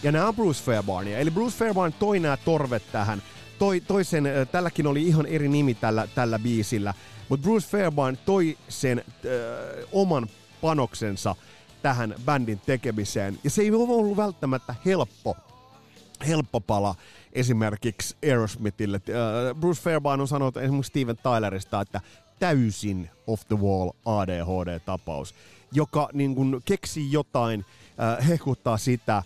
Ja 0.02 0.12
nämä 0.12 0.28
on 0.28 0.34
Bruce 0.34 0.64
Fairbairnia. 0.64 1.18
Eli 1.18 1.30
Bruce 1.30 1.56
Fairbairn 1.56 1.94
toi 1.98 2.20
nämä 2.20 2.36
torvet 2.36 2.82
tähän 2.92 3.22
toi, 3.62 3.80
toi 3.80 4.04
sen, 4.04 4.24
tälläkin 4.52 4.86
oli 4.86 5.02
ihan 5.02 5.26
eri 5.26 5.48
nimi 5.48 5.74
tällä, 5.74 6.08
tällä 6.14 6.38
biisillä, 6.38 6.94
mutta 7.28 7.44
Bruce 7.44 7.68
Fairbairn 7.68 8.18
toi 8.26 8.58
sen 8.68 9.04
ö, 9.24 9.86
oman 9.92 10.26
panoksensa 10.60 11.34
tähän 11.82 12.14
bändin 12.24 12.60
tekemiseen. 12.66 13.38
Ja 13.44 13.50
se 13.50 13.62
ei 13.62 13.70
ole 13.70 13.92
ollut 13.92 14.16
välttämättä 14.16 14.74
helppo, 14.84 15.36
helppo 16.26 16.60
pala 16.60 16.94
esimerkiksi 17.32 18.16
Aerosmithille. 18.22 19.00
Bruce 19.60 19.82
Fairbairn 19.82 20.20
on 20.20 20.28
sanonut 20.28 20.56
esimerkiksi 20.56 20.88
Steven 20.88 21.16
Tylerista, 21.16 21.80
että 21.80 22.00
täysin 22.38 23.10
off 23.26 23.42
the 23.48 23.56
wall 23.56 23.90
ADHD-tapaus, 24.04 25.34
joka 25.72 26.08
niin 26.12 26.34
kun 26.34 26.62
keksii 26.64 27.12
jotain, 27.12 27.64
äh, 28.00 28.28
hehkuttaa 28.28 28.78
sitä, 28.78 29.22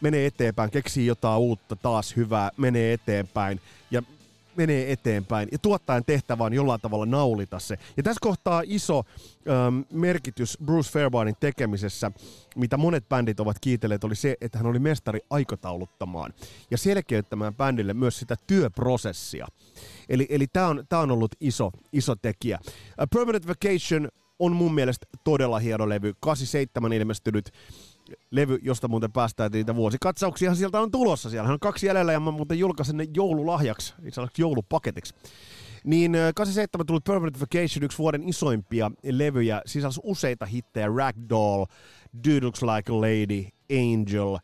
menee 0.00 0.26
eteenpäin, 0.26 0.70
keksii 0.70 1.06
jotain 1.06 1.38
uutta, 1.40 1.76
taas 1.76 2.16
hyvää, 2.16 2.50
menee 2.56 2.92
eteenpäin 2.92 3.60
ja 3.90 4.02
menee 4.58 4.92
eteenpäin. 4.92 5.48
Ja 5.52 5.58
tuottajan 5.58 6.04
tehtävä 6.04 6.44
on 6.44 6.52
jollain 6.52 6.80
tavalla 6.80 7.06
naulita 7.06 7.58
se. 7.58 7.78
Ja 7.96 8.02
tässä 8.02 8.18
kohtaa 8.20 8.62
iso 8.66 9.04
ähm, 9.48 9.80
merkitys 9.92 10.58
Bruce 10.64 10.90
Fairbairnin 10.90 11.36
tekemisessä, 11.40 12.10
mitä 12.56 12.76
monet 12.76 13.08
bändit 13.08 13.40
ovat 13.40 13.56
kiitelleet, 13.60 14.04
oli 14.04 14.14
se, 14.14 14.36
että 14.40 14.58
hän 14.58 14.66
oli 14.66 14.78
mestari 14.78 15.20
aikatauluttamaan 15.30 16.34
ja 16.70 16.78
selkeyttämään 16.78 17.54
bändille 17.54 17.94
myös 17.94 18.18
sitä 18.18 18.36
työprosessia. 18.46 19.46
Eli, 20.08 20.26
eli 20.30 20.46
tämä 20.52 20.66
on, 20.66 20.84
tää 20.88 20.98
on 20.98 21.10
ollut 21.10 21.34
iso, 21.40 21.70
iso 21.92 22.16
tekijä. 22.16 22.58
A 22.96 23.06
Permanent 23.06 23.46
Vacation 23.46 24.08
on 24.38 24.52
mun 24.52 24.74
mielestä 24.74 25.06
todella 25.24 25.58
hieno 25.58 25.88
levy. 25.88 26.14
87 26.20 26.92
ilmestynyt 26.92 27.52
levy, 28.30 28.58
josta 28.62 28.88
muuten 28.88 29.12
päästään 29.12 29.52
niitä 29.52 29.74
vuosikatsauksia 29.74 30.54
sieltä 30.54 30.80
on 30.80 30.90
tulossa. 30.90 31.30
Siellä 31.30 31.52
on 31.52 31.60
kaksi 31.60 31.86
jäljellä 31.86 32.12
ja 32.12 32.20
mä 32.20 32.30
muuten 32.30 32.58
julkaisen 32.58 32.96
ne 32.96 33.06
joululahjaksi, 33.16 33.94
itse 34.04 34.20
asiassa 34.20 34.42
joulupaketiksi. 34.42 35.14
Niin 35.84 36.12
87 36.34 36.86
tuli 36.86 37.00
Permanent 37.06 37.40
Vacation, 37.40 37.84
yksi 37.84 37.98
vuoden 37.98 38.28
isoimpia 38.28 38.90
levyjä, 39.04 39.62
sisälsi 39.66 40.00
useita 40.04 40.46
hittejä, 40.46 40.88
Ragdoll, 40.96 41.64
Dude 42.24 42.40
Looks 42.44 42.62
Like 42.62 42.92
a 42.92 42.96
Lady, 42.96 43.44
Angel. 43.72 44.32
Uh, 44.32 44.40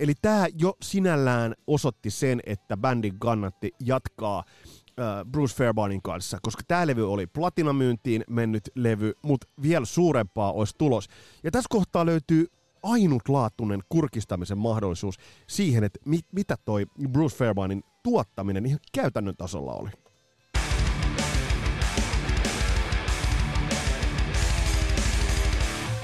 eli 0.00 0.12
tämä 0.22 0.46
jo 0.58 0.76
sinällään 0.82 1.54
osoitti 1.66 2.10
sen, 2.10 2.40
että 2.46 2.76
bändin 2.76 3.18
kannatti 3.18 3.70
jatkaa 3.80 4.38
uh, 4.38 5.30
Bruce 5.30 5.54
Fairbairnin 5.56 6.02
kanssa, 6.02 6.38
koska 6.42 6.62
tämä 6.68 6.86
levy 6.86 7.12
oli 7.12 7.26
platinamyyntiin 7.26 8.24
mennyt 8.30 8.70
levy, 8.74 9.12
mutta 9.22 9.46
vielä 9.62 9.84
suurempaa 9.84 10.52
olisi 10.52 10.74
tulos. 10.78 11.08
Ja 11.44 11.50
tässä 11.50 11.68
kohtaa 11.70 12.06
löytyy 12.06 12.46
ainutlaatuinen 12.84 13.80
kurkistamisen 13.88 14.58
mahdollisuus 14.58 15.16
siihen, 15.46 15.84
että 15.84 15.98
mit, 16.04 16.26
mitä 16.32 16.56
toi 16.64 16.86
Bruce 17.08 17.36
Fairbairnin 17.36 17.82
tuottaminen 18.02 18.66
ihan 18.66 18.80
käytännön 18.92 19.36
tasolla 19.36 19.72
oli. 19.72 19.90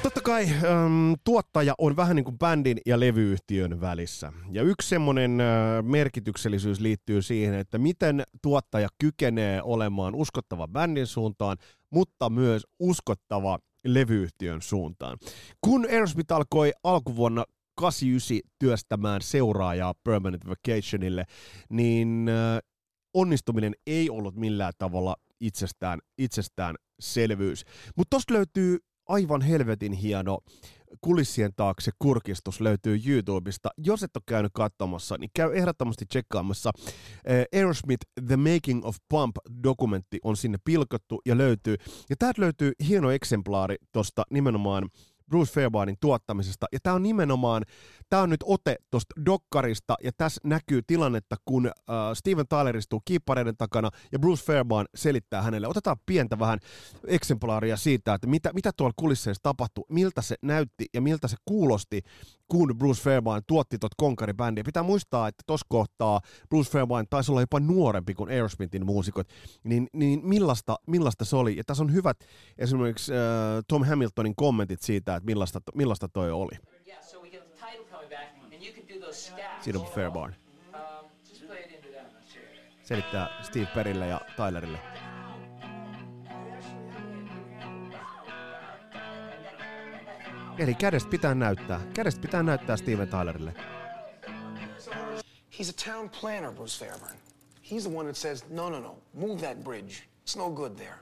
Totta 0.03 0.21
kai 0.21 0.45
ähm, 0.45 1.13
tuottaja 1.25 1.75
on 1.79 1.97
vähän 1.97 2.17
niin 2.17 2.25
kuin 2.25 2.39
bändin 2.39 2.79
ja 2.87 3.01
levyyhtiön 3.01 3.81
välissä. 3.81 4.33
Ja 4.51 4.63
yksi 4.63 4.89
semmoinen 4.89 5.41
äh, 5.41 5.47
merkityksellisyys 5.83 6.81
liittyy 6.81 7.23
siihen, 7.23 7.55
että 7.55 7.79
miten 7.79 8.23
tuottaja 8.43 8.89
kykenee 8.99 9.63
olemaan 9.63 10.15
uskottava 10.15 10.69
bändin 10.69 11.07
suuntaan, 11.07 11.57
mutta 11.91 12.31
myös 12.31 12.67
uskottava 12.79 13.59
levyyhtiön 13.85 14.63
suuntaan. 14.63 15.19
Kun 15.61 15.87
Aerosmith 15.91 16.33
alkoi 16.33 16.73
alkuvuonna 16.85 17.45
89 17.77 18.51
työstämään 18.59 19.23
seuraajaa 19.23 19.95
Permanent 20.05 20.43
Vacationille, 20.47 21.25
niin 21.71 22.27
äh, 22.29 22.59
onnistuminen 23.15 23.75
ei 23.87 24.11
ollut 24.11 24.35
millään 24.35 24.73
tavalla 24.79 25.17
itsestään, 25.41 25.99
itsestään 26.19 26.75
selvyys. 27.01 27.65
Mutta 27.97 28.17
tosta 28.17 28.35
löytyy 28.35 28.79
aivan 29.09 29.43
helvetin 29.43 29.93
hieno 29.93 30.39
kulissien 31.01 31.53
taakse 31.57 31.91
kurkistus 31.99 32.61
löytyy 32.61 33.01
YouTubesta. 33.07 33.71
Jos 33.77 34.03
et 34.03 34.17
ole 34.17 34.23
käynyt 34.27 34.53
katsomassa, 34.55 35.17
niin 35.19 35.31
käy 35.35 35.57
ehdottomasti 35.57 36.07
tsekkaamassa. 36.07 36.71
Aerosmith 37.53 38.07
The 38.27 38.37
Making 38.37 38.85
of 38.85 38.97
Pump-dokumentti 39.09 40.19
on 40.25 40.37
sinne 40.37 40.59
pilkottu 40.65 41.21
ja 41.27 41.39
löytyy. 41.39 41.77
Ja 42.11 42.17
täältä 42.19 42.43
löytyy 42.43 42.73
hieno 42.89 43.11
eksemplaari 43.11 43.77
tuosta 43.93 44.23
nimenomaan 44.31 44.89
Bruce 45.31 45.53
Fairbairnin 45.53 45.97
tuottamisesta. 46.01 46.67
Ja 46.73 46.79
tämä 46.83 46.97
on 46.97 47.03
nimenomaan, 47.03 47.63
tämä 48.09 48.23
on 48.23 48.31
nyt 48.31 48.45
ote 48.45 48.77
tuosta 48.91 49.15
dokkarista, 49.27 49.95
ja 50.05 50.13
tässä 50.17 50.41
näkyy 50.45 50.83
tilannetta, 50.87 51.37
kun 51.45 51.67
äh, 51.67 51.73
Steven 52.15 52.49
Tyler 52.49 52.77
istuu 52.77 53.03
kiippareiden 53.05 53.57
takana, 53.57 53.91
ja 54.13 54.19
Bruce 54.19 54.45
Fairbairn 54.45 54.89
selittää 54.95 55.43
hänelle. 55.43 55.69
Otetaan 55.69 55.97
pientä 56.07 56.39
vähän 56.39 56.59
eksemplaaria 57.07 57.77
siitä, 57.77 58.15
että 58.15 58.27
mitä, 58.27 58.53
mitä 58.53 58.71
tuolla 58.77 58.95
kulisseissa 58.97 59.43
tapahtui, 59.43 59.85
miltä 59.89 60.23
se 60.23 60.37
näytti 60.43 60.87
ja 60.95 61.01
miltä 61.01 61.29
se 61.29 61.37
kuulosti, 61.45 62.03
kun 62.51 62.79
Bruce 62.79 63.03
Fairbairn 63.03 63.43
tuotti 63.47 63.79
tuot 63.79 63.93
konkaribändiä. 63.97 64.65
Pitää 64.65 64.83
muistaa, 64.83 65.29
että 65.29 65.43
tuossa 65.47 65.67
kohtaa 65.69 66.21
Bruce 66.49 66.71
Fairbairn 66.71 67.07
taisi 67.11 67.33
olla 67.33 67.41
jopa 67.41 67.61
nuorempi 67.61 68.15
kuin 68.15 68.31
Aerosmithin 68.31 68.87
muusikot, 68.87 69.29
niin, 69.65 69.89
niin 69.93 70.21
millaista, 70.23 70.77
millaista 70.87 71.25
se 71.25 71.37
oli? 71.37 71.57
Ja 71.57 71.65
tässä 71.67 71.83
on 71.83 71.93
hyvät 71.93 72.17
esimerkiksi 72.59 73.13
äh, 73.13 73.19
Tom 73.69 73.85
Hamiltonin 73.85 74.35
kommentit 74.37 74.83
siitä, 74.83 75.17
että 75.17 75.27
millaista, 75.27 75.61
millaista 75.75 76.09
toi 76.09 76.31
oli. 76.31 76.59
Siinä 79.61 79.81
on 79.81 79.87
Fairbairn. 79.95 80.35
Selittää 82.83 83.43
Steve 83.43 83.67
Perille 83.75 84.07
ja 84.07 84.21
Tylerille. 84.37 84.79
Eli 90.61 90.75
kädestä 90.75 91.11
pitää 91.11 91.35
näyttää. 91.35 91.81
Kädestä 91.95 92.21
pitää 92.21 92.43
näyttää 92.43 92.77
Steven 92.77 93.09
Tylerille. 93.09 93.55
He's 95.59 95.71
a 95.71 95.93
town 95.93 96.11
planner, 96.21 96.53
Bruce 96.53 96.85
Fairburn. 96.85 97.17
He's 97.73 97.83
the 97.89 97.99
one 97.99 98.05
that 98.05 98.17
says, 98.17 98.45
no, 98.51 98.69
no, 98.69 98.81
no, 98.81 98.97
move 99.15 99.41
that 99.41 99.65
bridge. 99.65 100.03
It's 100.27 100.37
no 100.37 100.51
good 100.51 100.73
there. 100.77 100.99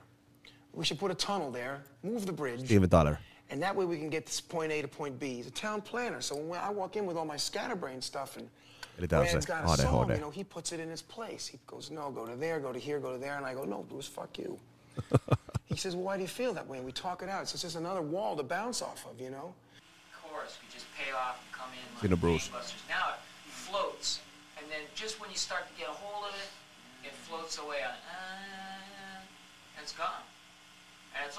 We 0.77 0.85
should 0.85 0.99
put 0.99 1.11
a 1.11 1.15
tunnel 1.15 1.51
there, 1.51 1.83
move 2.03 2.25
the 2.25 2.33
bridge. 2.33 2.65
Steven 2.65 2.89
Tyler. 2.89 3.17
And 3.51 3.61
that 3.61 3.75
way 3.75 3.85
we 3.85 3.97
can 3.97 4.09
get 4.09 4.25
this 4.25 4.41
point 4.41 4.71
A 4.71 4.81
to 4.81 4.87
point 4.87 5.19
B. 5.19 5.25
He's 5.25 5.47
a 5.47 5.51
town 5.51 5.81
planner, 5.81 6.21
so 6.21 6.35
when 6.35 6.59
I 6.59 6.69
walk 6.69 6.95
in 6.95 7.07
with 7.07 7.17
all 7.17 7.25
my 7.25 7.37
scatterbrain 7.37 8.01
stuff 8.01 8.37
and 8.37 8.49
Eli 8.97 9.07
tämä 9.07 9.21
on 9.21 9.27
se 9.27 9.37
ADHD. 9.37 9.81
Song, 9.81 10.11
you 10.11 10.17
know, 10.17 10.31
he 10.31 10.43
puts 10.43 10.71
it 10.71 10.79
in 10.79 10.89
his 10.89 11.03
place. 11.03 11.51
He 11.51 11.59
goes, 11.65 11.91
no, 11.91 12.11
go 12.11 12.25
to 12.25 12.35
there, 12.39 12.59
go 12.59 12.73
to 12.73 12.79
here, 12.79 12.99
go 12.99 13.11
to 13.11 13.19
there. 13.19 13.37
And 13.37 13.45
I 13.45 13.53
go, 13.55 13.65
no, 13.65 13.83
Bruce, 13.83 14.11
fuck 14.11 14.37
you. 14.37 14.59
he 15.69 15.77
says, 15.77 15.95
well, 15.95 16.05
why 16.05 16.15
do 16.17 16.21
you 16.21 16.27
feel 16.27 16.53
that 16.53 16.67
way? 16.67 16.77
And 16.77 16.85
we 16.85 16.91
talk 16.91 17.21
it 17.21 17.29
out. 17.29 17.41
It's 17.43 17.61
just 17.61 17.75
another 17.75 18.01
wall 18.01 18.35
to 18.35 18.43
bounce 18.43 18.81
off 18.81 19.05
of, 19.09 19.21
you 19.21 19.29
know? 19.29 19.53
Chorus, 20.21 20.57
we 20.61 20.67
just 20.73 20.85
pay 20.97 21.11
off 21.11 21.39
and 21.43 21.51
come 21.51 21.71
in 21.73 21.85
like 21.95 22.03
you 22.03 22.09
know, 22.09 22.15
Bruce. 22.15 22.49
Now 22.89 23.13
it 23.13 23.21
floats. 23.51 24.19
And 24.57 24.65
then 24.71 24.81
just 24.95 25.19
when 25.21 25.29
you 25.29 25.37
start 25.37 25.63
to 25.69 25.73
get 25.79 25.87
a 25.87 25.93
hold 25.93 26.25
of 26.25 26.35
it, 26.35 26.49
it 27.07 27.13
floats 27.13 27.57
away 27.59 27.81
on, 27.85 27.93
uh, 27.93 29.77
and 29.77 29.83
it's 29.83 29.93
gone. 29.93 30.23
And 31.15 31.31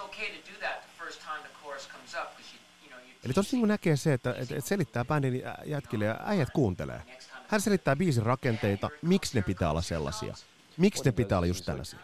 Eli 3.24 3.34
tossa 3.34 3.56
niin 3.56 3.68
näkee 3.68 3.96
se, 3.96 4.12
että, 4.12 4.30
että, 4.30 4.56
että 4.56 4.68
selittää 4.68 5.04
bändin 5.04 5.42
jätkille 5.64 6.04
ja 6.04 6.20
äijät 6.24 6.50
kuuntelee. 6.50 7.02
Hän 7.48 7.60
selittää 7.60 7.96
biisin 7.96 8.22
rakenteita, 8.22 8.90
miksi 9.02 9.38
ne 9.38 9.42
pitää 9.42 9.70
olla 9.70 9.82
sellaisia. 9.82 10.34
Miksi 10.76 11.04
ne 11.04 11.12
pitää 11.12 11.38
olla 11.38 11.46
just 11.46 11.64
tällaisia. 11.64 11.98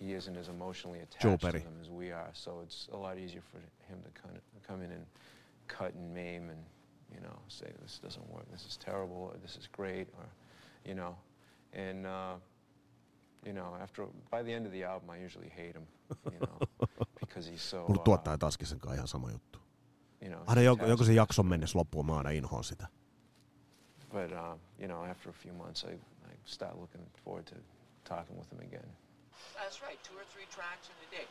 He 0.00 0.14
isn't 0.14 0.36
as 0.36 0.48
emotionally 0.48 1.00
attached 1.00 1.40
to 1.40 1.52
them 1.52 1.78
as 1.80 1.90
we 1.90 2.10
are. 2.10 2.30
So 2.32 2.60
it's 2.62 2.88
a 2.92 2.96
lot 2.96 3.18
easier 3.18 3.42
for 3.42 3.58
him 3.58 3.98
to 4.02 4.22
kind 4.22 4.34
of 4.34 4.42
come 4.66 4.82
in 4.82 4.90
and 4.90 5.04
cut 5.68 5.94
and 5.94 6.14
maim 6.14 6.50
and 6.50 6.64
you 7.14 7.20
know 7.20 7.38
say 7.48 7.66
this 7.82 8.00
doesn't 8.02 8.28
work, 8.32 8.50
this 8.50 8.66
is 8.66 8.78
terrible, 8.78 9.16
or 9.16 9.34
this 9.42 9.56
is 9.56 9.68
great, 9.68 10.08
or 10.18 10.26
you 10.84 10.94
know, 10.94 11.14
and 11.72 12.06
uh, 12.06 12.36
you 13.46 13.52
know 13.52 13.76
after 13.82 14.06
by 14.30 14.42
the 14.42 14.52
end 14.52 14.66
of 14.66 14.72
the 14.72 14.84
album 14.84 15.10
I 15.10 15.18
usually 15.24 15.50
hate 15.56 15.74
him, 15.74 15.86
you 16.32 16.38
know, 16.40 16.86
because 17.20 17.50
he's 17.50 17.70
so. 17.70 17.84
Mulla 17.88 18.02
tuottaja 18.02 18.38
Taskisen 18.38 18.78
kanssa 18.78 18.94
ihan 18.94 19.08
sama 19.08 19.30
juttu. 19.30 19.58
You 20.20 20.30
know, 20.30 20.42
aina 20.46 20.62
joku, 20.62 20.84
joku 20.84 21.04
se 21.04 21.12
jakson 21.12 21.46
mennessä 21.46 21.78
loppuun, 21.78 22.06
mä 22.06 22.16
aina 22.16 22.62
sitä. 22.62 22.86
But 24.12 24.32
uh, 24.32 24.58
you 24.78 24.88
know, 24.88 25.04
after 25.04 25.30
a 25.30 25.32
few 25.32 25.52
months, 25.54 25.84
I 25.84 26.00
start 26.44 26.76
looking 26.76 27.06
forward 27.24 27.46
to 27.46 27.54
talking 28.04 28.38
with 28.38 28.52
him 28.52 28.60
again. 28.60 28.96
That's 29.54 29.82
right, 29.86 30.02
two 30.02 30.16
or 30.16 30.24
three 30.32 30.46
tracks 30.46 30.88
in 30.88 31.08
a 31.08 31.10
day. 31.10 31.26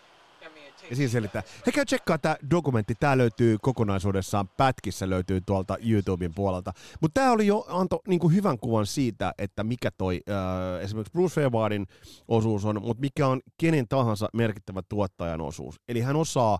Ja 0.89 0.95
siinä 0.95 1.11
selittää. 1.11 1.43
He 1.65 1.71
käy 1.71 1.85
tsekkaa 1.85 2.17
tämä 2.17 2.35
dokumentti. 2.51 2.95
Tämä 2.99 3.17
löytyy 3.17 3.57
kokonaisuudessaan 3.61 4.47
pätkissä, 4.47 5.09
löytyy 5.09 5.41
tuolta 5.41 5.77
YouTuben 5.89 6.33
puolelta. 6.33 6.71
Mutta 7.01 7.21
tämä 7.21 7.31
oli 7.31 7.47
jo 7.47 7.65
anto 7.67 7.99
niinku 8.07 8.29
hyvän 8.29 8.59
kuvan 8.59 8.85
siitä, 8.85 9.33
että 9.37 9.63
mikä 9.63 9.91
toi 9.97 10.21
äh, 10.29 10.83
esimerkiksi 10.83 11.11
Bruce 11.11 11.35
Fairbairnin 11.35 11.87
osuus 12.27 12.65
on, 12.65 12.81
mutta 12.81 13.01
mikä 13.01 13.27
on 13.27 13.41
kenen 13.57 13.87
tahansa 13.87 14.29
merkittävä 14.33 14.81
tuottajan 14.89 15.41
osuus. 15.41 15.75
Eli 15.87 16.01
hän 16.01 16.15
osaa 16.15 16.59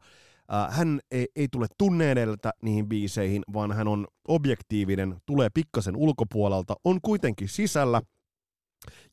Uh, 0.52 0.74
hän 0.74 1.00
ei, 1.12 1.28
ei 1.36 1.48
tule 1.52 1.68
tunne 1.78 2.12
edeltä 2.12 2.52
niihin 2.62 2.90
biiseihin, 2.90 3.44
vaan 3.54 3.72
hän 3.72 3.88
on 3.88 4.08
objektiivinen, 4.28 5.16
tulee 5.26 5.50
pikkasen 5.54 5.96
ulkopuolelta, 5.96 6.76
on 6.84 7.02
kuitenkin 7.02 7.50
sisällä– 7.50 8.02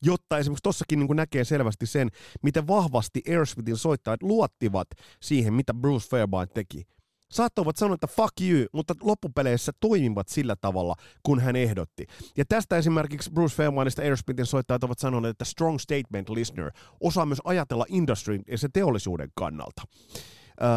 jotta 0.01 0.37
esimerkiksi 0.37 0.63
tossakin 0.63 0.99
niin 0.99 1.15
näkee 1.15 1.43
selvästi 1.43 1.85
sen, 1.85 2.09
miten 2.43 2.67
vahvasti 2.67 3.21
Aerosmithin 3.27 3.77
soittajat 3.77 4.23
luottivat 4.23 4.87
siihen, 5.21 5.53
mitä 5.53 5.73
Bruce 5.73 6.09
Fairbairn 6.09 6.49
teki. 6.53 6.87
Saattoivat 7.31 7.77
sanoa, 7.77 7.93
että 7.93 8.07
fuck 8.07 8.41
you, 8.41 8.65
mutta 8.73 8.93
loppupeleissä 9.01 9.71
toimivat 9.79 10.27
sillä 10.27 10.55
tavalla, 10.61 10.95
kun 11.23 11.39
hän 11.39 11.55
ehdotti. 11.55 12.05
Ja 12.37 12.45
tästä 12.49 12.77
esimerkiksi 12.77 13.31
Bruce 13.31 13.55
Fairbairnista 13.55 14.01
Aerosmithin 14.01 14.45
soittajat 14.45 14.83
ovat 14.83 14.99
sanoneet, 14.99 15.31
että 15.31 15.45
strong 15.45 15.79
statement 15.79 16.29
listener 16.29 16.71
osaa 16.99 17.25
myös 17.25 17.41
ajatella 17.43 17.85
industry 17.89 18.39
ja 18.47 18.57
se 18.57 18.69
teollisuuden 18.73 19.29
kannalta. 19.35 19.81
Öö, 20.61 20.67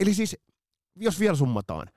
eli 0.00 0.14
siis, 0.14 0.36
jos 0.96 1.20
vielä 1.20 1.36
summataan, 1.36 1.88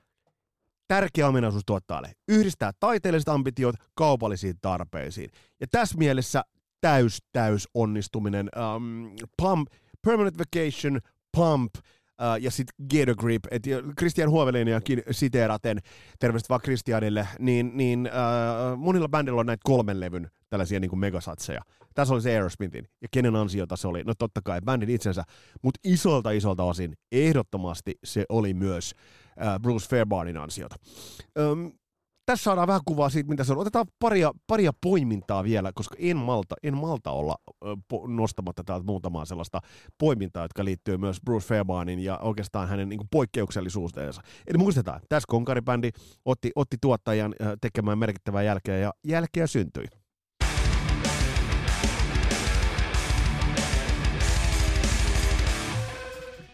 tärkeä 0.88 1.28
ominaisuus 1.28 1.62
tuottajalle. 1.66 2.12
Yhdistää 2.28 2.72
taiteelliset 2.80 3.28
ambitiot 3.28 3.74
kaupallisiin 3.94 4.54
tarpeisiin. 4.60 5.30
Ja 5.60 5.66
tässä 5.70 5.98
mielessä 5.98 6.42
täys, 6.80 7.18
täys 7.32 7.68
onnistuminen. 7.74 8.48
Um, 8.76 9.10
pump, 9.42 9.68
Permanent 10.06 10.38
Vacation, 10.38 11.00
Pump, 11.36 11.74
ja 12.40 12.50
sitten 12.50 12.86
Gator 12.90 13.14
Grip, 13.16 13.44
että 13.50 13.70
Christian 13.98 14.30
Huoveliniakin 14.30 15.02
siteeraten, 15.10 15.78
terveistä 16.18 16.48
vaan 16.48 16.60
Christianille, 16.60 17.28
niin, 17.38 17.70
niin 17.74 18.10
uh, 18.72 18.78
monilla 18.78 19.08
bändillä 19.08 19.40
on 19.40 19.46
näitä 19.46 19.60
kolmen 19.64 20.00
levyn 20.00 20.30
tällaisia 20.50 20.80
niin 20.80 20.88
kuin 20.88 21.00
megasatseja. 21.00 21.60
Tässä 21.94 22.14
oli 22.14 22.22
se 22.22 22.32
Aerosmithin, 22.32 22.88
ja 23.02 23.08
kenen 23.10 23.36
ansiota 23.36 23.76
se 23.76 23.88
oli? 23.88 24.04
No 24.04 24.14
totta 24.18 24.40
kai 24.44 24.60
bändin 24.60 24.90
itsensä, 24.90 25.24
mutta 25.62 25.80
isolta 25.84 26.30
isolta 26.30 26.62
osin 26.62 26.96
ehdottomasti 27.12 27.98
se 28.04 28.24
oli 28.28 28.54
myös 28.54 28.94
äh, 29.42 29.60
Bruce 29.60 29.88
Fairbairnin 29.88 30.36
ansiota. 30.36 30.76
Öm, 31.38 31.72
tässä 32.28 32.44
saadaan 32.44 32.68
vähän 32.68 32.80
kuvaa 32.84 33.08
siitä, 33.08 33.28
mitä 33.28 33.44
se 33.44 33.52
on. 33.52 33.58
Otetaan 33.58 33.86
paria, 33.98 34.32
paria 34.46 34.72
poimintaa 34.80 35.44
vielä, 35.44 35.72
koska 35.74 35.96
en 35.98 36.16
malta, 36.16 36.54
en 36.62 36.76
malta 36.76 37.10
olla 37.10 37.36
nostamatta 38.08 38.64
täältä 38.64 38.86
muutamaa 38.86 39.24
sellaista 39.24 39.60
poimintaa, 39.98 40.44
jotka 40.44 40.64
liittyy 40.64 40.96
myös 40.96 41.20
Bruce 41.24 41.46
Fairbairnin 41.46 41.98
ja 41.98 42.18
oikeastaan 42.18 42.68
hänen 42.68 42.88
niin 42.88 43.08
poikkeuksellisuuteensa. 43.10 44.22
Eli 44.46 44.58
muistetaan, 44.58 45.00
tässä 45.08 45.26
konkaribändi 45.28 45.90
otti, 46.24 46.50
otti 46.54 46.76
tuottajan 46.80 47.34
tekemään 47.60 47.98
merkittävää 47.98 48.42
jälkeä 48.42 48.78
ja 48.78 48.92
jälkeä 49.06 49.46
syntyi. 49.46 49.84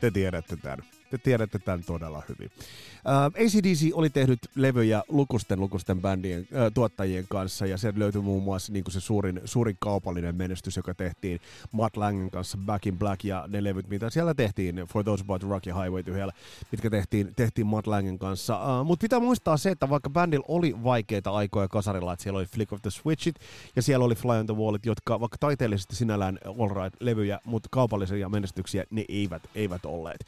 Te 0.00 0.10
tiedätte 0.10 0.56
tämän. 0.56 0.93
Te 1.10 1.18
tiedätte 1.18 1.58
tämän 1.58 1.84
todella 1.84 2.22
hyvin. 2.28 2.50
Uh, 2.56 3.12
äh, 3.12 3.46
ACDC 3.46 3.90
oli 3.92 4.10
tehnyt 4.10 4.38
levyjä 4.54 5.02
lukusten 5.08 5.60
lukusten 5.60 6.00
bändien 6.00 6.40
uh, 6.40 6.72
tuottajien 6.74 7.24
kanssa 7.28 7.66
ja 7.66 7.78
se 7.78 7.92
löytyi 7.96 8.22
muun 8.22 8.42
muassa 8.42 8.72
niin 8.72 8.84
kuin 8.84 8.92
se 8.92 9.00
suurin, 9.00 9.40
suurin 9.44 9.76
kaupallinen 9.80 10.34
menestys, 10.34 10.76
joka 10.76 10.94
tehtiin 10.94 11.40
Matt 11.72 11.96
Langen 11.96 12.30
kanssa 12.30 12.58
Back 12.66 12.86
in 12.86 12.98
Black 12.98 13.24
ja 13.24 13.44
ne 13.48 13.64
levyt, 13.64 13.88
mitä 13.88 14.10
siellä 14.10 14.34
tehtiin 14.34 14.76
For 14.76 15.04
Those 15.04 15.24
About 15.24 15.40
to 15.40 15.48
Rock 15.48 15.66
ja 15.66 15.74
Highway 15.74 16.14
Hell, 16.14 16.30
mitkä 16.72 16.90
tehtiin, 16.90 17.32
tehtiin 17.36 17.66
Matt 17.66 17.86
Langen 17.86 18.18
kanssa. 18.18 18.64
Uh, 18.64 18.80
äh, 18.80 18.86
Mutta 18.86 19.02
pitää 19.02 19.20
muistaa 19.20 19.56
se, 19.56 19.70
että 19.70 19.88
vaikka 19.88 20.10
bändillä 20.10 20.44
oli 20.48 20.84
vaikeita 20.84 21.30
aikoja 21.30 21.68
kasarilla, 21.68 22.12
että 22.12 22.22
siellä 22.22 22.38
oli 22.38 22.46
Flick 22.46 22.72
of 22.72 22.82
the 22.82 22.90
Switchit 22.90 23.36
ja 23.76 23.82
siellä 23.82 24.04
oli 24.04 24.14
Fly 24.14 24.30
on 24.30 24.46
the 24.46 24.56
Wallit, 24.56 24.86
jotka 24.86 25.20
vaikka 25.20 25.38
taiteellisesti 25.40 25.96
sinällään 25.96 26.38
all 26.44 26.84
right 26.84 26.96
levyjä, 27.00 27.40
mutta 27.44 27.68
kaupallisia 27.72 28.28
menestyksiä 28.28 28.84
ne 28.90 29.04
eivät, 29.08 29.42
eivät 29.54 29.84
olleet. 29.84 30.26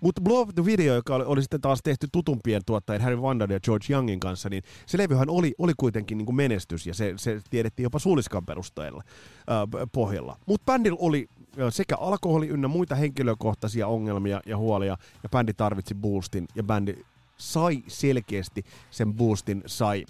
Mutta 0.00 0.20
Blow 0.26 0.40
Up 0.40 0.54
the 0.54 0.64
Video, 0.64 0.94
joka 0.94 1.14
oli, 1.14 1.24
oli 1.24 1.42
sitten 1.42 1.60
taas 1.60 1.80
tehty 1.84 2.08
tutumpien 2.12 2.62
tuottajien 2.66 3.02
Harry 3.02 3.22
Vandal 3.22 3.50
ja 3.50 3.60
George 3.60 3.92
Youngin 3.92 4.20
kanssa, 4.20 4.48
niin 4.48 4.62
se 4.86 4.98
levyhän 4.98 5.30
oli, 5.30 5.54
oli 5.58 5.72
kuitenkin 5.76 6.18
niin 6.18 6.26
kuin 6.26 6.36
menestys 6.36 6.86
ja 6.86 6.94
se, 6.94 7.14
se 7.16 7.40
tiedettiin 7.50 7.84
jopa 7.84 7.98
suuliskan 7.98 8.46
perusteella 8.46 9.02
äh, 9.06 9.88
pohjalla. 9.92 10.38
Mutta 10.46 10.64
bändillä 10.72 10.98
oli 11.00 11.28
sekä 11.70 11.96
alkoholi 11.96 12.48
ynnä 12.48 12.68
muita 12.68 12.94
henkilökohtaisia 12.94 13.86
ongelmia 13.86 14.40
ja 14.46 14.56
huolia, 14.56 14.96
ja 15.22 15.28
bändi 15.28 15.52
tarvitsi 15.54 15.94
boostin, 15.94 16.48
ja 16.54 16.62
bändi 16.62 16.94
sai 17.36 17.82
selkeästi 17.86 18.64
sen 18.90 19.14
boostin, 19.14 19.62
sai 19.66 20.06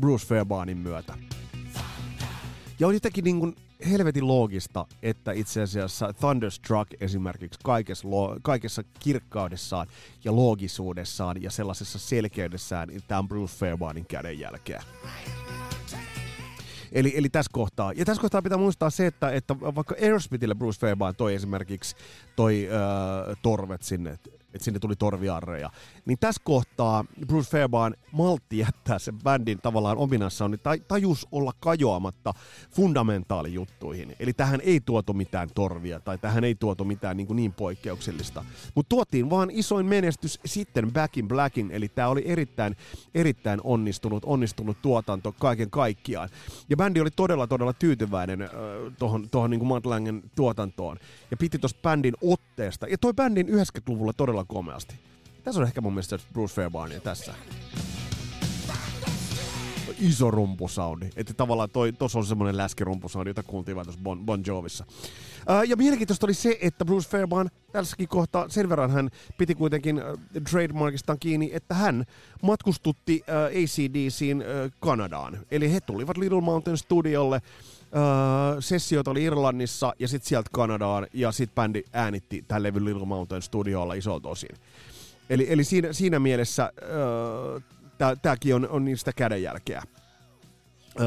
Bruce 0.00 0.26
Fairbairnin 0.26 0.78
myötä. 0.78 1.14
Ja 2.80 2.86
on 2.86 2.94
jotenkin 2.94 3.24
niin 3.24 3.40
kuin 3.40 3.56
helvetin 3.90 4.26
loogista, 4.26 4.86
että 5.02 5.32
itse 5.32 5.62
asiassa 5.62 6.12
Thunderstruck 6.12 7.02
esimerkiksi 7.02 7.60
kaikessa, 7.64 8.08
kaikessa 8.42 8.82
kirkkaudessaan 9.00 9.86
ja 10.24 10.36
loogisuudessaan 10.36 11.42
ja 11.42 11.50
sellaisessa 11.50 11.98
selkeydessään, 11.98 12.88
niin 12.88 13.02
tämä 13.08 13.18
on 13.18 13.28
Bruce 13.28 13.56
Fairbairnin 13.56 14.06
kädenjälkeä. 14.06 14.82
Eli, 16.92 17.12
eli 17.16 17.28
tässä 17.28 17.50
kohtaa. 17.52 17.92
Ja 17.92 18.04
tässä 18.04 18.20
kohtaa 18.20 18.42
pitää 18.42 18.58
muistaa 18.58 18.90
se, 18.90 19.06
että, 19.06 19.30
että 19.30 19.60
vaikka 19.60 19.94
Aerosmithille 20.02 20.54
Bruce 20.54 20.80
Fairbairn 20.80 21.16
toi 21.16 21.34
esimerkiksi 21.34 21.96
toi 22.36 22.68
äh, 22.72 23.36
torvet 23.42 23.82
sinne, 23.82 24.10
että 24.10 24.30
sinne 24.58 24.80
tuli 24.80 24.96
torviarreja. 24.96 25.70
Niin 26.08 26.18
tässä 26.18 26.42
kohtaa 26.44 27.04
Bruce 27.26 27.50
Fairbairn 27.50 27.94
maltti 28.12 28.58
jättää 28.58 28.98
sen 28.98 29.18
bändin 29.18 29.58
tavallaan 29.62 29.98
ominassaan, 29.98 30.50
niin 30.50 30.60
tajus 30.88 31.26
olla 31.32 31.52
kajoamatta 31.60 32.34
fundamentaalijuttuihin. 32.70 34.16
Eli 34.20 34.32
tähän 34.32 34.60
ei 34.60 34.80
tuotu 34.80 35.12
mitään 35.12 35.48
torvia 35.54 36.00
tai 36.00 36.18
tähän 36.18 36.44
ei 36.44 36.54
tuotu 36.54 36.84
mitään 36.84 37.16
niin, 37.16 37.26
kuin 37.26 37.36
niin 37.36 37.52
poikkeuksellista. 37.52 38.44
Mutta 38.74 38.88
tuotiin 38.88 39.30
vaan 39.30 39.50
isoin 39.52 39.86
menestys 39.86 40.40
sitten 40.44 40.92
Back 40.92 41.18
in 41.18 41.28
Blackin, 41.28 41.70
eli 41.70 41.88
tämä 41.88 42.08
oli 42.08 42.22
erittäin, 42.24 42.76
erittäin 43.14 43.60
onnistunut, 43.64 44.22
onnistunut 44.26 44.82
tuotanto 44.82 45.32
kaiken 45.32 45.70
kaikkiaan. 45.70 46.28
Ja 46.70 46.76
bändi 46.76 47.00
oli 47.00 47.10
todella, 47.10 47.46
todella 47.46 47.72
tyytyväinen 47.72 48.42
äh, 48.42 48.48
tuohon, 49.30 49.50
niin 49.50 49.60
Langen 49.84 50.22
tuotantoon 50.36 50.96
ja 51.30 51.36
piti 51.36 51.58
tuosta 51.58 51.80
bändin 51.82 52.14
otteesta. 52.22 52.86
Ja 52.86 52.98
toi 52.98 53.14
bändin 53.14 53.48
90-luvulla 53.48 54.12
todella 54.12 54.44
komeasti. 54.44 55.08
Tässä 55.44 55.60
on 55.60 55.66
ehkä 55.66 55.80
mun 55.80 55.92
mielestä 55.92 56.18
Bruce 56.32 56.54
Fairbairn 56.54 57.00
tässä. 57.04 57.34
Iso 60.00 60.30
rumpusoundi. 60.30 61.08
Että 61.16 61.34
tavallaan 61.34 61.70
toi, 61.70 61.92
tossa 61.92 62.18
on 62.18 62.26
semmonen 62.26 62.56
läskirumpusoundi, 62.56 63.30
jota 63.30 63.42
kuultiin 63.42 63.74
vaan 63.74 63.86
tuossa 63.86 64.02
Bon, 64.02 64.26
bon 64.26 64.42
Jovissa. 64.46 64.84
Uh, 64.88 65.68
ja 65.68 65.76
mielenkiintoista 65.76 66.26
oli 66.26 66.34
se, 66.34 66.58
että 66.60 66.84
Bruce 66.84 67.08
Fairbairn 67.08 67.50
tässäkin 67.72 68.08
kohtaa 68.08 68.48
sen 68.48 68.68
verran 68.68 68.90
hän 68.90 69.10
piti 69.38 69.54
kuitenkin 69.54 69.96
uh, 69.96 70.42
trademarkistaan 70.50 71.18
kiinni, 71.18 71.50
että 71.52 71.74
hän 71.74 72.04
matkustutti 72.42 73.22
uh, 73.28 73.34
ACDCin 73.46 74.38
uh, 74.38 74.72
Kanadaan. 74.80 75.38
Eli 75.50 75.72
he 75.72 75.80
tulivat 75.80 76.16
Little 76.16 76.40
Mountain 76.40 76.76
Studiolle 76.76 77.42
Öö, 77.96 78.60
sessiot 78.60 79.08
oli 79.08 79.24
Irlannissa 79.24 79.92
ja 79.98 80.08
sitten 80.08 80.28
sieltä 80.28 80.50
Kanadaan 80.52 81.06
ja 81.12 81.32
sitten 81.32 81.54
bändi 81.54 81.82
äänitti 81.92 82.44
tämän 82.48 82.62
levyn 82.62 82.84
Little 82.84 83.06
Mountain 83.06 83.42
studiolla 83.42 83.94
isolta 83.94 84.28
osin. 84.28 84.56
Eli, 85.30 85.46
eli 85.48 85.64
siinä, 85.64 85.92
siinä 85.92 86.18
mielessä 86.18 86.72
öö, 86.82 87.60
tämäkin 88.22 88.54
on, 88.54 88.68
on 88.68 88.84
niistä 88.84 89.12
kädenjälkeä. 89.12 89.82
Öö, 91.00 91.06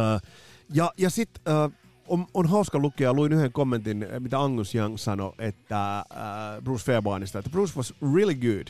ja 0.73 0.91
ja 0.97 1.09
sitten 1.09 1.53
öö, 1.53 1.69
on, 2.11 2.27
on 2.33 2.49
hauska 2.49 2.79
lukea, 2.79 3.13
luin 3.13 3.33
yhden 3.33 3.51
kommentin, 3.51 4.07
mitä 4.19 4.41
Angus 4.41 4.75
Young 4.75 4.97
sanoi, 4.97 5.33
että 5.39 6.05
uh, 6.11 6.63
Bruce 6.63 6.85
Fairbahnista, 6.85 7.39
että 7.39 7.51
Bruce 7.51 7.73
was 7.77 7.93
really 8.15 8.35
good. 8.35 8.67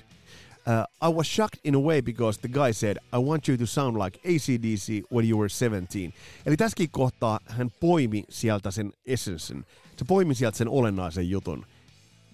Uh, 0.67 1.09
I 1.09 1.13
was 1.13 1.36
shocked 1.36 1.59
in 1.63 1.76
a 1.76 1.80
way 1.80 2.01
because 2.01 2.39
the 2.39 2.49
guy 2.49 2.73
said, 2.73 2.97
I 3.13 3.17
want 3.17 3.47
you 3.47 3.57
to 3.57 3.65
sound 3.65 3.97
like 3.97 4.19
ACDC 4.19 5.03
when 5.13 5.30
you 5.30 5.39
were 5.39 5.49
17. 5.49 6.13
Eli 6.45 6.57
tässäkin 6.57 6.89
kohtaa 6.91 7.39
hän 7.45 7.71
poimi 7.80 8.23
sieltä 8.30 8.71
sen 8.71 8.93
essensen. 9.05 9.65
Se 9.97 10.05
poimi 10.05 10.36
sieltä 10.36 10.57
sen 10.57 10.69
olennaisen 10.69 11.30
jutun. 11.30 11.65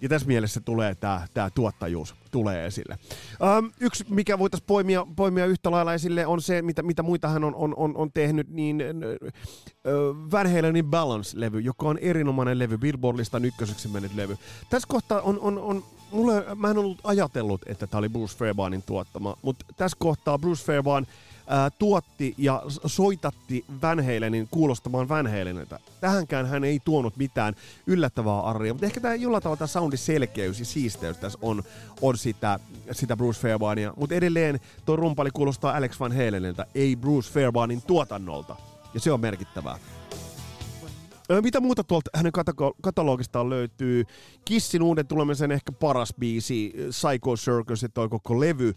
Ja 0.00 0.08
tässä 0.08 0.28
mielessä 0.28 0.60
tulee 0.60 0.94
tämä 0.94 1.26
tää 1.34 1.50
tuottajuus 1.50 2.14
tulee 2.30 2.66
esille. 2.66 2.98
Um, 3.58 3.72
yksi, 3.80 4.04
mikä 4.08 4.38
voitaisiin 4.38 4.66
poimia, 4.66 5.06
poimia 5.16 5.46
yhtä 5.46 5.70
lailla 5.70 5.94
esille, 5.94 6.26
on 6.26 6.42
se, 6.42 6.62
mitä, 6.62 6.82
mitä 6.82 7.02
muita 7.02 7.28
hän 7.28 7.44
on, 7.44 7.54
on, 7.54 7.74
on, 7.76 7.96
on 7.96 8.12
tehnyt, 8.12 8.48
niin 8.48 8.82
uh, 8.82 10.30
Van 10.30 10.52
Halenin 10.52 10.84
Balance-levy, 10.84 11.60
joka 11.60 11.88
on 11.88 11.98
erinomainen 11.98 12.58
levy, 12.58 12.78
Billboard-listan 12.78 13.44
ykköseksi 13.44 13.88
mennyt 13.88 14.14
levy. 14.14 14.38
Tässä 14.70 14.88
kohtaa 14.88 15.20
on, 15.20 15.40
on, 15.40 15.58
on 15.58 15.84
mulle, 16.10 16.44
mä 16.54 16.70
en 16.70 16.78
ollut 16.78 16.98
ajatellut, 17.04 17.60
että 17.66 17.86
tämä 17.86 17.98
oli 17.98 18.08
Bruce 18.08 18.36
Fairbanin 18.36 18.82
tuottama, 18.82 19.36
mutta 19.42 19.66
tässä 19.76 19.96
kohtaa 20.00 20.38
Bruce 20.38 20.64
Fairbairn 20.64 21.06
ää, 21.48 21.70
tuotti 21.70 22.34
ja 22.38 22.62
soitatti 22.86 23.64
Van 23.82 24.04
Halenin 24.04 24.48
kuulostamaan 24.50 25.08
Van 25.08 25.26
Halenilta. 25.26 25.80
Tähänkään 26.00 26.46
hän 26.46 26.64
ei 26.64 26.80
tuonut 26.84 27.16
mitään 27.16 27.54
yllättävää 27.86 28.40
arria, 28.40 28.74
mutta 28.74 28.86
ehkä 28.86 29.00
tämä 29.00 29.14
jollain 29.14 29.42
tavalla 29.42 29.58
tämä 29.58 29.66
soundin 29.66 29.98
selkeys 29.98 30.58
ja 30.58 30.64
siisteys 30.64 31.16
tässä 31.16 31.38
on, 31.42 31.62
on 32.02 32.18
sitä, 32.18 32.60
sitä 32.92 33.16
Bruce 33.16 33.40
Fairbainia. 33.40 33.94
Mutta 33.96 34.14
edelleen 34.14 34.60
tuo 34.84 34.96
rumpali 34.96 35.30
kuulostaa 35.30 35.76
Alex 35.76 36.00
Van 36.00 36.12
Halenilta, 36.12 36.66
ei 36.74 36.96
Bruce 36.96 37.32
Fairbainin 37.32 37.82
tuotannolta. 37.82 38.56
Ja 38.94 39.00
se 39.00 39.12
on 39.12 39.20
merkittävää. 39.20 39.78
Mitä 41.40 41.60
muuta 41.60 41.84
tuolta 41.84 42.10
hänen 42.14 42.32
katalogistaan 42.82 43.50
löytyy? 43.50 44.04
Kissin 44.44 44.82
uuden 44.82 45.06
tulemisen 45.06 45.50
ehkä 45.52 45.72
paras 45.72 46.14
biisi, 46.18 46.74
Psycho 46.88 47.36
Circus, 47.36 47.84
että 47.84 47.94
toi 47.94 48.08
koko 48.08 48.40
levy 48.40 48.74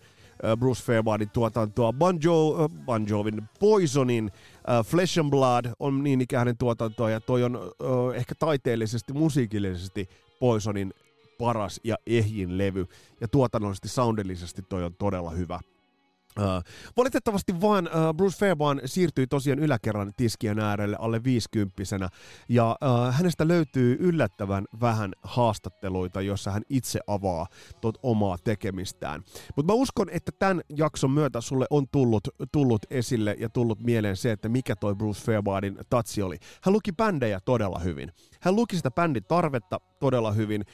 Bruce 0.59 0.83
Fairbairnin 0.83 1.29
tuotantoa. 1.29 1.93
Bon, 1.93 2.19
jo, 2.23 2.69
bon 2.85 3.07
Jovin 3.09 3.41
Poisonin 3.59 4.25
uh, 4.25 4.85
Flesh 4.85 5.19
and 5.19 5.29
Blood 5.29 5.65
on 5.79 6.03
niin 6.03 6.21
ikään 6.21 6.39
hänen 6.39 6.57
tuotantoa, 6.57 7.09
ja 7.09 7.21
toi 7.21 7.43
on 7.43 7.55
uh, 7.55 8.11
ehkä 8.15 8.35
taiteellisesti, 8.39 9.13
musiikillisesti 9.13 10.09
Poisonin 10.39 10.93
paras 11.37 11.79
ja 11.83 11.95
ehjin 12.07 12.57
levy, 12.57 12.85
ja 13.21 13.27
tuotannollisesti, 13.27 13.87
soundillisesti 13.87 14.61
toi 14.61 14.83
on 14.83 14.95
todella 14.95 15.29
hyvä. 15.29 15.59
Uh, 16.39 16.63
valitettavasti 16.97 17.61
vaan 17.61 17.87
uh, 17.87 18.15
Bruce 18.17 18.37
Fairbairn 18.37 18.81
siirtyi 18.85 19.27
tosiaan 19.27 19.59
yläkerran 19.59 20.11
tiskien 20.17 20.59
äärelle 20.59 20.97
alle 20.99 21.23
50 21.23 21.83
ja 22.49 22.77
uh, 22.81 23.13
hänestä 23.13 23.47
löytyy 23.47 23.97
yllättävän 23.99 24.65
vähän 24.81 25.13
haastatteluita, 25.23 26.21
jossa 26.21 26.51
hän 26.51 26.61
itse 26.69 26.99
avaa 27.07 27.47
tot 27.81 27.97
omaa 28.03 28.37
tekemistään. 28.43 29.21
Mutta 29.55 29.73
mä 29.73 29.77
uskon, 29.77 30.09
että 30.09 30.31
tämän 30.39 30.61
jakson 30.75 31.11
myötä 31.11 31.41
sulle 31.41 31.65
on 31.69 31.87
tullut, 31.91 32.27
tullut 32.51 32.85
esille 32.89 33.35
ja 33.39 33.49
tullut 33.49 33.79
mieleen 33.79 34.17
se, 34.17 34.31
että 34.31 34.49
mikä 34.49 34.75
toi 34.75 34.95
Bruce 34.95 35.21
Fairbairnin 35.25 35.77
tatsi 35.89 36.21
oli. 36.21 36.37
Hän 36.63 36.73
luki 36.73 36.91
bändejä 36.91 37.39
todella 37.39 37.79
hyvin. 37.79 38.11
Hän 38.41 38.55
luki 38.55 38.75
sitä 38.75 38.91
bändin 38.91 39.23
tarvetta 39.23 39.79
todella 40.01 40.31
hyvin, 40.31 40.65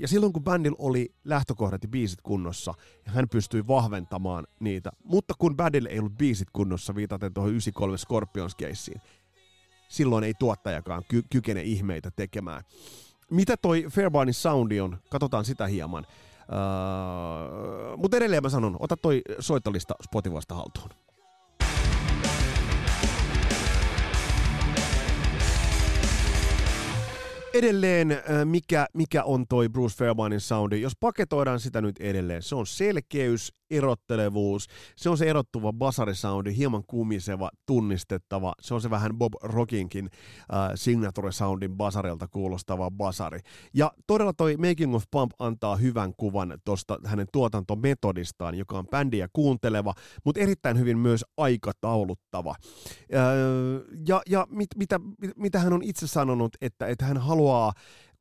ja 0.00 0.08
silloin 0.08 0.32
kun 0.32 0.44
bändillä 0.44 0.76
oli 0.78 1.14
lähtökohdat 1.24 1.82
ja 1.82 1.88
biisit 1.88 2.18
kunnossa, 2.22 2.74
hän 3.04 3.28
pystyi 3.28 3.66
vahventamaan 3.66 4.46
niitä. 4.60 4.90
Mutta 5.04 5.34
kun 5.38 5.56
bändillä 5.56 5.88
ei 5.88 5.98
ollut 5.98 6.18
biisit 6.18 6.48
kunnossa, 6.52 6.94
viitaten 6.94 7.34
tuohon 7.34 7.50
93 7.50 7.98
Scorpions 7.98 8.54
keissiin, 8.54 9.00
silloin 9.88 10.24
ei 10.24 10.34
tuottajakaan 10.38 11.02
ky- 11.08 11.24
kykene 11.30 11.62
ihmeitä 11.62 12.10
tekemään. 12.10 12.62
Mitä 13.30 13.56
toi 13.56 13.86
Fairbairnin 13.90 14.34
soundi 14.34 14.80
on? 14.80 14.98
Katsotaan 15.10 15.44
sitä 15.44 15.66
hieman. 15.66 16.06
Uh, 16.42 17.98
Mutta 17.98 18.16
edelleen 18.16 18.42
mä 18.42 18.48
sanon, 18.48 18.76
ota 18.80 18.96
toi 18.96 19.22
soittolista 19.40 19.94
Spotifysta 20.04 20.54
haltuun. 20.54 20.90
Edelleen, 27.54 28.22
mikä, 28.44 28.86
mikä 28.94 29.24
on 29.24 29.46
toi 29.46 29.68
Bruce 29.68 29.96
Fairbairnin 29.96 30.40
soundi, 30.40 30.80
jos 30.80 30.92
paketoidaan 31.00 31.60
sitä 31.60 31.80
nyt 31.80 32.00
edelleen, 32.00 32.42
se 32.42 32.54
on 32.54 32.66
selkeys, 32.66 33.52
erottelevuus, 33.76 34.66
se 34.96 35.10
on 35.10 35.18
se 35.18 35.30
erottuva 35.30 35.72
basarisoundi, 35.72 36.56
hieman 36.56 36.82
kumiseva, 36.86 37.50
tunnistettava, 37.66 38.52
se 38.60 38.74
on 38.74 38.80
se 38.80 38.90
vähän 38.90 39.18
Bob 39.18 39.32
Rockinkin 39.42 40.10
äh, 40.12 40.70
signature 40.74 41.32
soundin 41.32 41.76
basarilta 41.76 42.28
kuulostava 42.28 42.90
basari. 42.90 43.40
Ja 43.74 43.92
todella 44.06 44.32
toi 44.32 44.56
Making 44.56 44.94
of 44.94 45.04
Pump 45.10 45.32
antaa 45.38 45.76
hyvän 45.76 46.12
kuvan 46.16 46.58
tuosta 46.64 46.98
hänen 47.04 47.26
tuotantometodistaan, 47.32 48.54
joka 48.54 48.78
on 48.78 48.88
bändiä 48.90 49.28
kuunteleva, 49.32 49.94
mutta 50.24 50.40
erittäin 50.40 50.78
hyvin 50.78 50.98
myös 50.98 51.24
aikatauluttava. 51.36 52.54
Äh, 53.14 53.22
ja 54.08 54.22
ja 54.28 54.46
mit, 54.50 54.68
mitä, 54.76 55.00
mitä 55.36 55.58
hän 55.58 55.72
on 55.72 55.82
itse 55.82 56.06
sanonut, 56.06 56.56
että, 56.60 56.86
että 56.86 57.04
hän 57.04 57.18
haluaa 57.18 57.72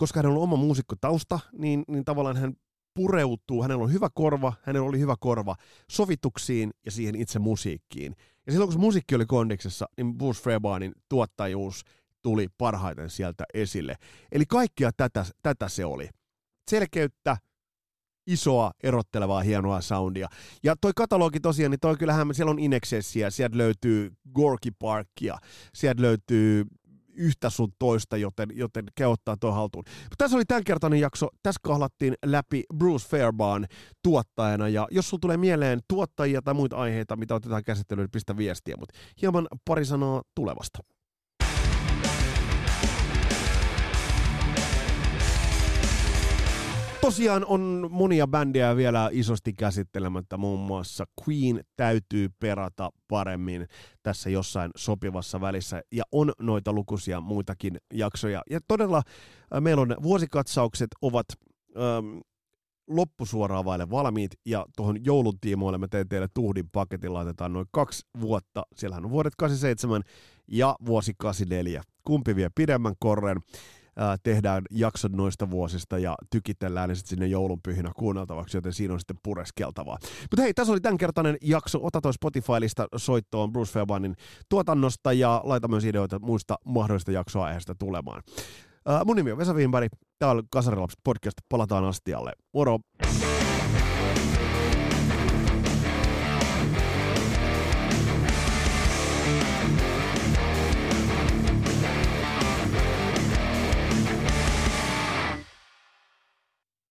koska 0.02 0.20
hänellä 0.20 0.38
on 0.38 0.44
oma 0.44 0.56
muusikkotausta, 0.56 1.40
niin, 1.58 1.84
niin 1.88 2.06
tavallaan 2.06 2.38
hän 2.38 2.54
pureutuu, 2.94 3.62
hänellä 3.62 3.84
on 3.84 3.94
hyvä 3.94 4.10
korva, 4.14 4.54
hänellä 4.64 4.88
oli 4.88 5.00
hyvä 5.00 5.16
korva 5.20 5.56
sovituksiin 5.92 6.72
ja 6.86 6.92
siihen 6.92 7.16
itse 7.16 7.40
musiikkiin. 7.40 8.16
Ja 8.46 8.52
silloin 8.52 8.68
kun 8.68 8.74
se 8.74 8.80
musiikki 8.80 9.16
oli 9.16 9.26
kondiksessa, 9.26 9.86
niin 9.98 10.18
Bruce 10.18 10.42
Fairbairnin 10.44 10.92
tuottajuus 11.10 11.84
tuli 12.22 12.48
parhaiten 12.58 13.10
sieltä 13.10 13.44
esille. 13.54 13.96
Eli 14.32 14.46
kaikkia 14.46 14.92
tätä, 14.98 15.26
tätä 15.44 15.70
se 15.70 15.86
oli. 15.86 16.10
Selkeyttä, 16.70 17.38
isoa, 18.28 18.72
erottelevaa, 18.84 19.42
hienoa 19.42 19.82
soundia. 19.82 20.28
Ja 20.64 20.76
toi 20.82 20.92
katalogi 20.96 21.40
tosiaan, 21.40 21.72
niin 21.72 21.80
toi 21.80 21.98
kyllähän 21.98 22.36
siellä 22.36 22.52
on 22.52 22.60
Inexessia, 22.60 23.32
sieltä 23.32 23.58
löytyy 23.58 24.12
Gorky 24.34 24.70
Parkia, 24.80 25.38
sieltä 25.74 26.02
löytyy 26.02 26.66
yhtä 27.14 27.50
sun 27.50 27.72
toista, 27.80 28.18
joten, 28.18 28.50
joten 28.54 28.86
käy 28.96 29.08
ottaa 29.08 29.38
tuo 29.38 29.52
haltuun. 29.52 29.84
Tässä 30.18 30.38
oli 30.38 30.46
tämänkertainen 30.46 31.00
jakso. 31.00 31.28
Tässä 31.44 31.60
kahlattiin 31.64 32.14
läpi 32.26 32.64
Bruce 32.76 33.08
Fairbairn 33.08 33.66
tuottajana. 34.04 34.70
Ja 34.70 34.88
jos 34.92 35.10
sulla 35.10 35.22
tulee 35.22 35.38
mieleen 35.38 35.80
tuottajia 35.88 36.42
tai 36.42 36.54
muita 36.54 36.76
aiheita, 36.76 37.16
mitä 37.16 37.36
otetaan 37.36 37.64
käsittelyyn, 37.64 38.04
niin 38.04 38.12
pistä 38.12 38.38
viestiä. 38.38 38.76
Mutta 38.80 38.96
hieman 39.22 39.48
pari 39.66 39.86
sanaa 39.86 40.22
tulevasta. 40.36 40.80
Tosiaan 47.02 47.46
on 47.46 47.88
monia 47.92 48.28
bändejä 48.28 48.76
vielä 48.76 49.10
isosti 49.12 49.54
käsittelemättä, 49.54 50.38
muun 50.38 50.60
muassa 50.60 51.06
Queen 51.22 51.64
täytyy 51.76 52.30
perata 52.40 52.90
paremmin 53.08 53.68
tässä 54.04 54.30
jossain 54.30 54.72
sopivassa 54.76 55.42
välissä, 55.42 55.82
ja 55.92 56.04
on 56.12 56.32
noita 56.40 56.74
lukuisia 56.74 57.22
muitakin 57.22 57.78
jaksoja. 57.94 58.42
Ja 58.50 58.60
todella 58.68 58.98
äh, 59.56 59.62
meillä 59.62 59.82
on 59.82 59.96
vuosikatsaukset 60.04 60.88
ovat 61.02 61.26
ähm, 61.78 62.18
loppusuoraan 62.88 63.66
vaille 63.66 63.90
valmiit, 63.90 64.32
ja 64.46 64.66
tuohon 64.78 65.06
joulun 65.06 65.40
tiimoille 65.42 65.78
mä 65.78 65.88
teen 65.88 66.10
teille 66.10 66.28
tuhdin 66.34 66.70
paketin, 66.72 67.14
laitetaan 67.14 67.54
noin 67.54 67.68
kaksi 67.72 68.06
vuotta, 68.22 68.64
siellähän 68.76 69.06
on 69.06 69.12
vuodet 69.12 69.34
87 69.38 70.02
ja 70.48 70.76
vuosi 70.86 71.14
84, 71.18 71.84
kumpi 72.04 72.36
vie 72.36 72.50
pidemmän 72.56 72.94
korren, 73.00 73.38
tehdään 74.24 74.64
jaksot 74.72 75.12
noista 75.12 75.50
vuosista 75.50 75.98
ja 75.98 76.16
tykitellään 76.30 76.90
ne 76.90 76.96
sitten 76.96 77.10
sinne 77.10 77.28
joulunpyhinä 77.28 77.92
kuunneltavaksi, 77.96 78.58
joten 78.58 78.74
siinä 78.74 78.94
on 78.94 79.00
sitten 79.00 79.18
pureskeltavaa. 79.24 79.98
Mutta 80.22 80.42
hei, 80.42 80.54
tässä 80.54 80.74
oli 80.74 80.82
tämänkertainen 80.82 81.38
jakso. 81.42 81.80
Ota 81.82 82.02
toi 82.02 82.14
Spotify-lista 82.14 82.88
soittoon 82.96 83.52
Bruce 83.52 83.72
Fairbairnin 83.72 84.16
tuotannosta 84.50 85.14
ja 85.14 85.42
laita 85.44 85.68
myös 85.68 85.86
ideoita 85.86 86.20
muista 86.20 86.56
mahdollista 86.66 87.12
jaksoa 87.12 87.46
aiheesta 87.46 87.76
tulemaan. 87.76 88.24
Uh, 88.90 89.06
mun 89.06 89.16
nimi 89.16 89.32
on 89.32 89.38
Vesa 89.38 89.54
Wienberg. 89.54 89.92
Tää 90.20 90.32
on 90.32 90.44
Kasarilapset 90.52 91.00
podcast. 91.04 91.38
Palataan 91.50 91.86
astialle. 91.86 92.32
Moro! 92.54 92.80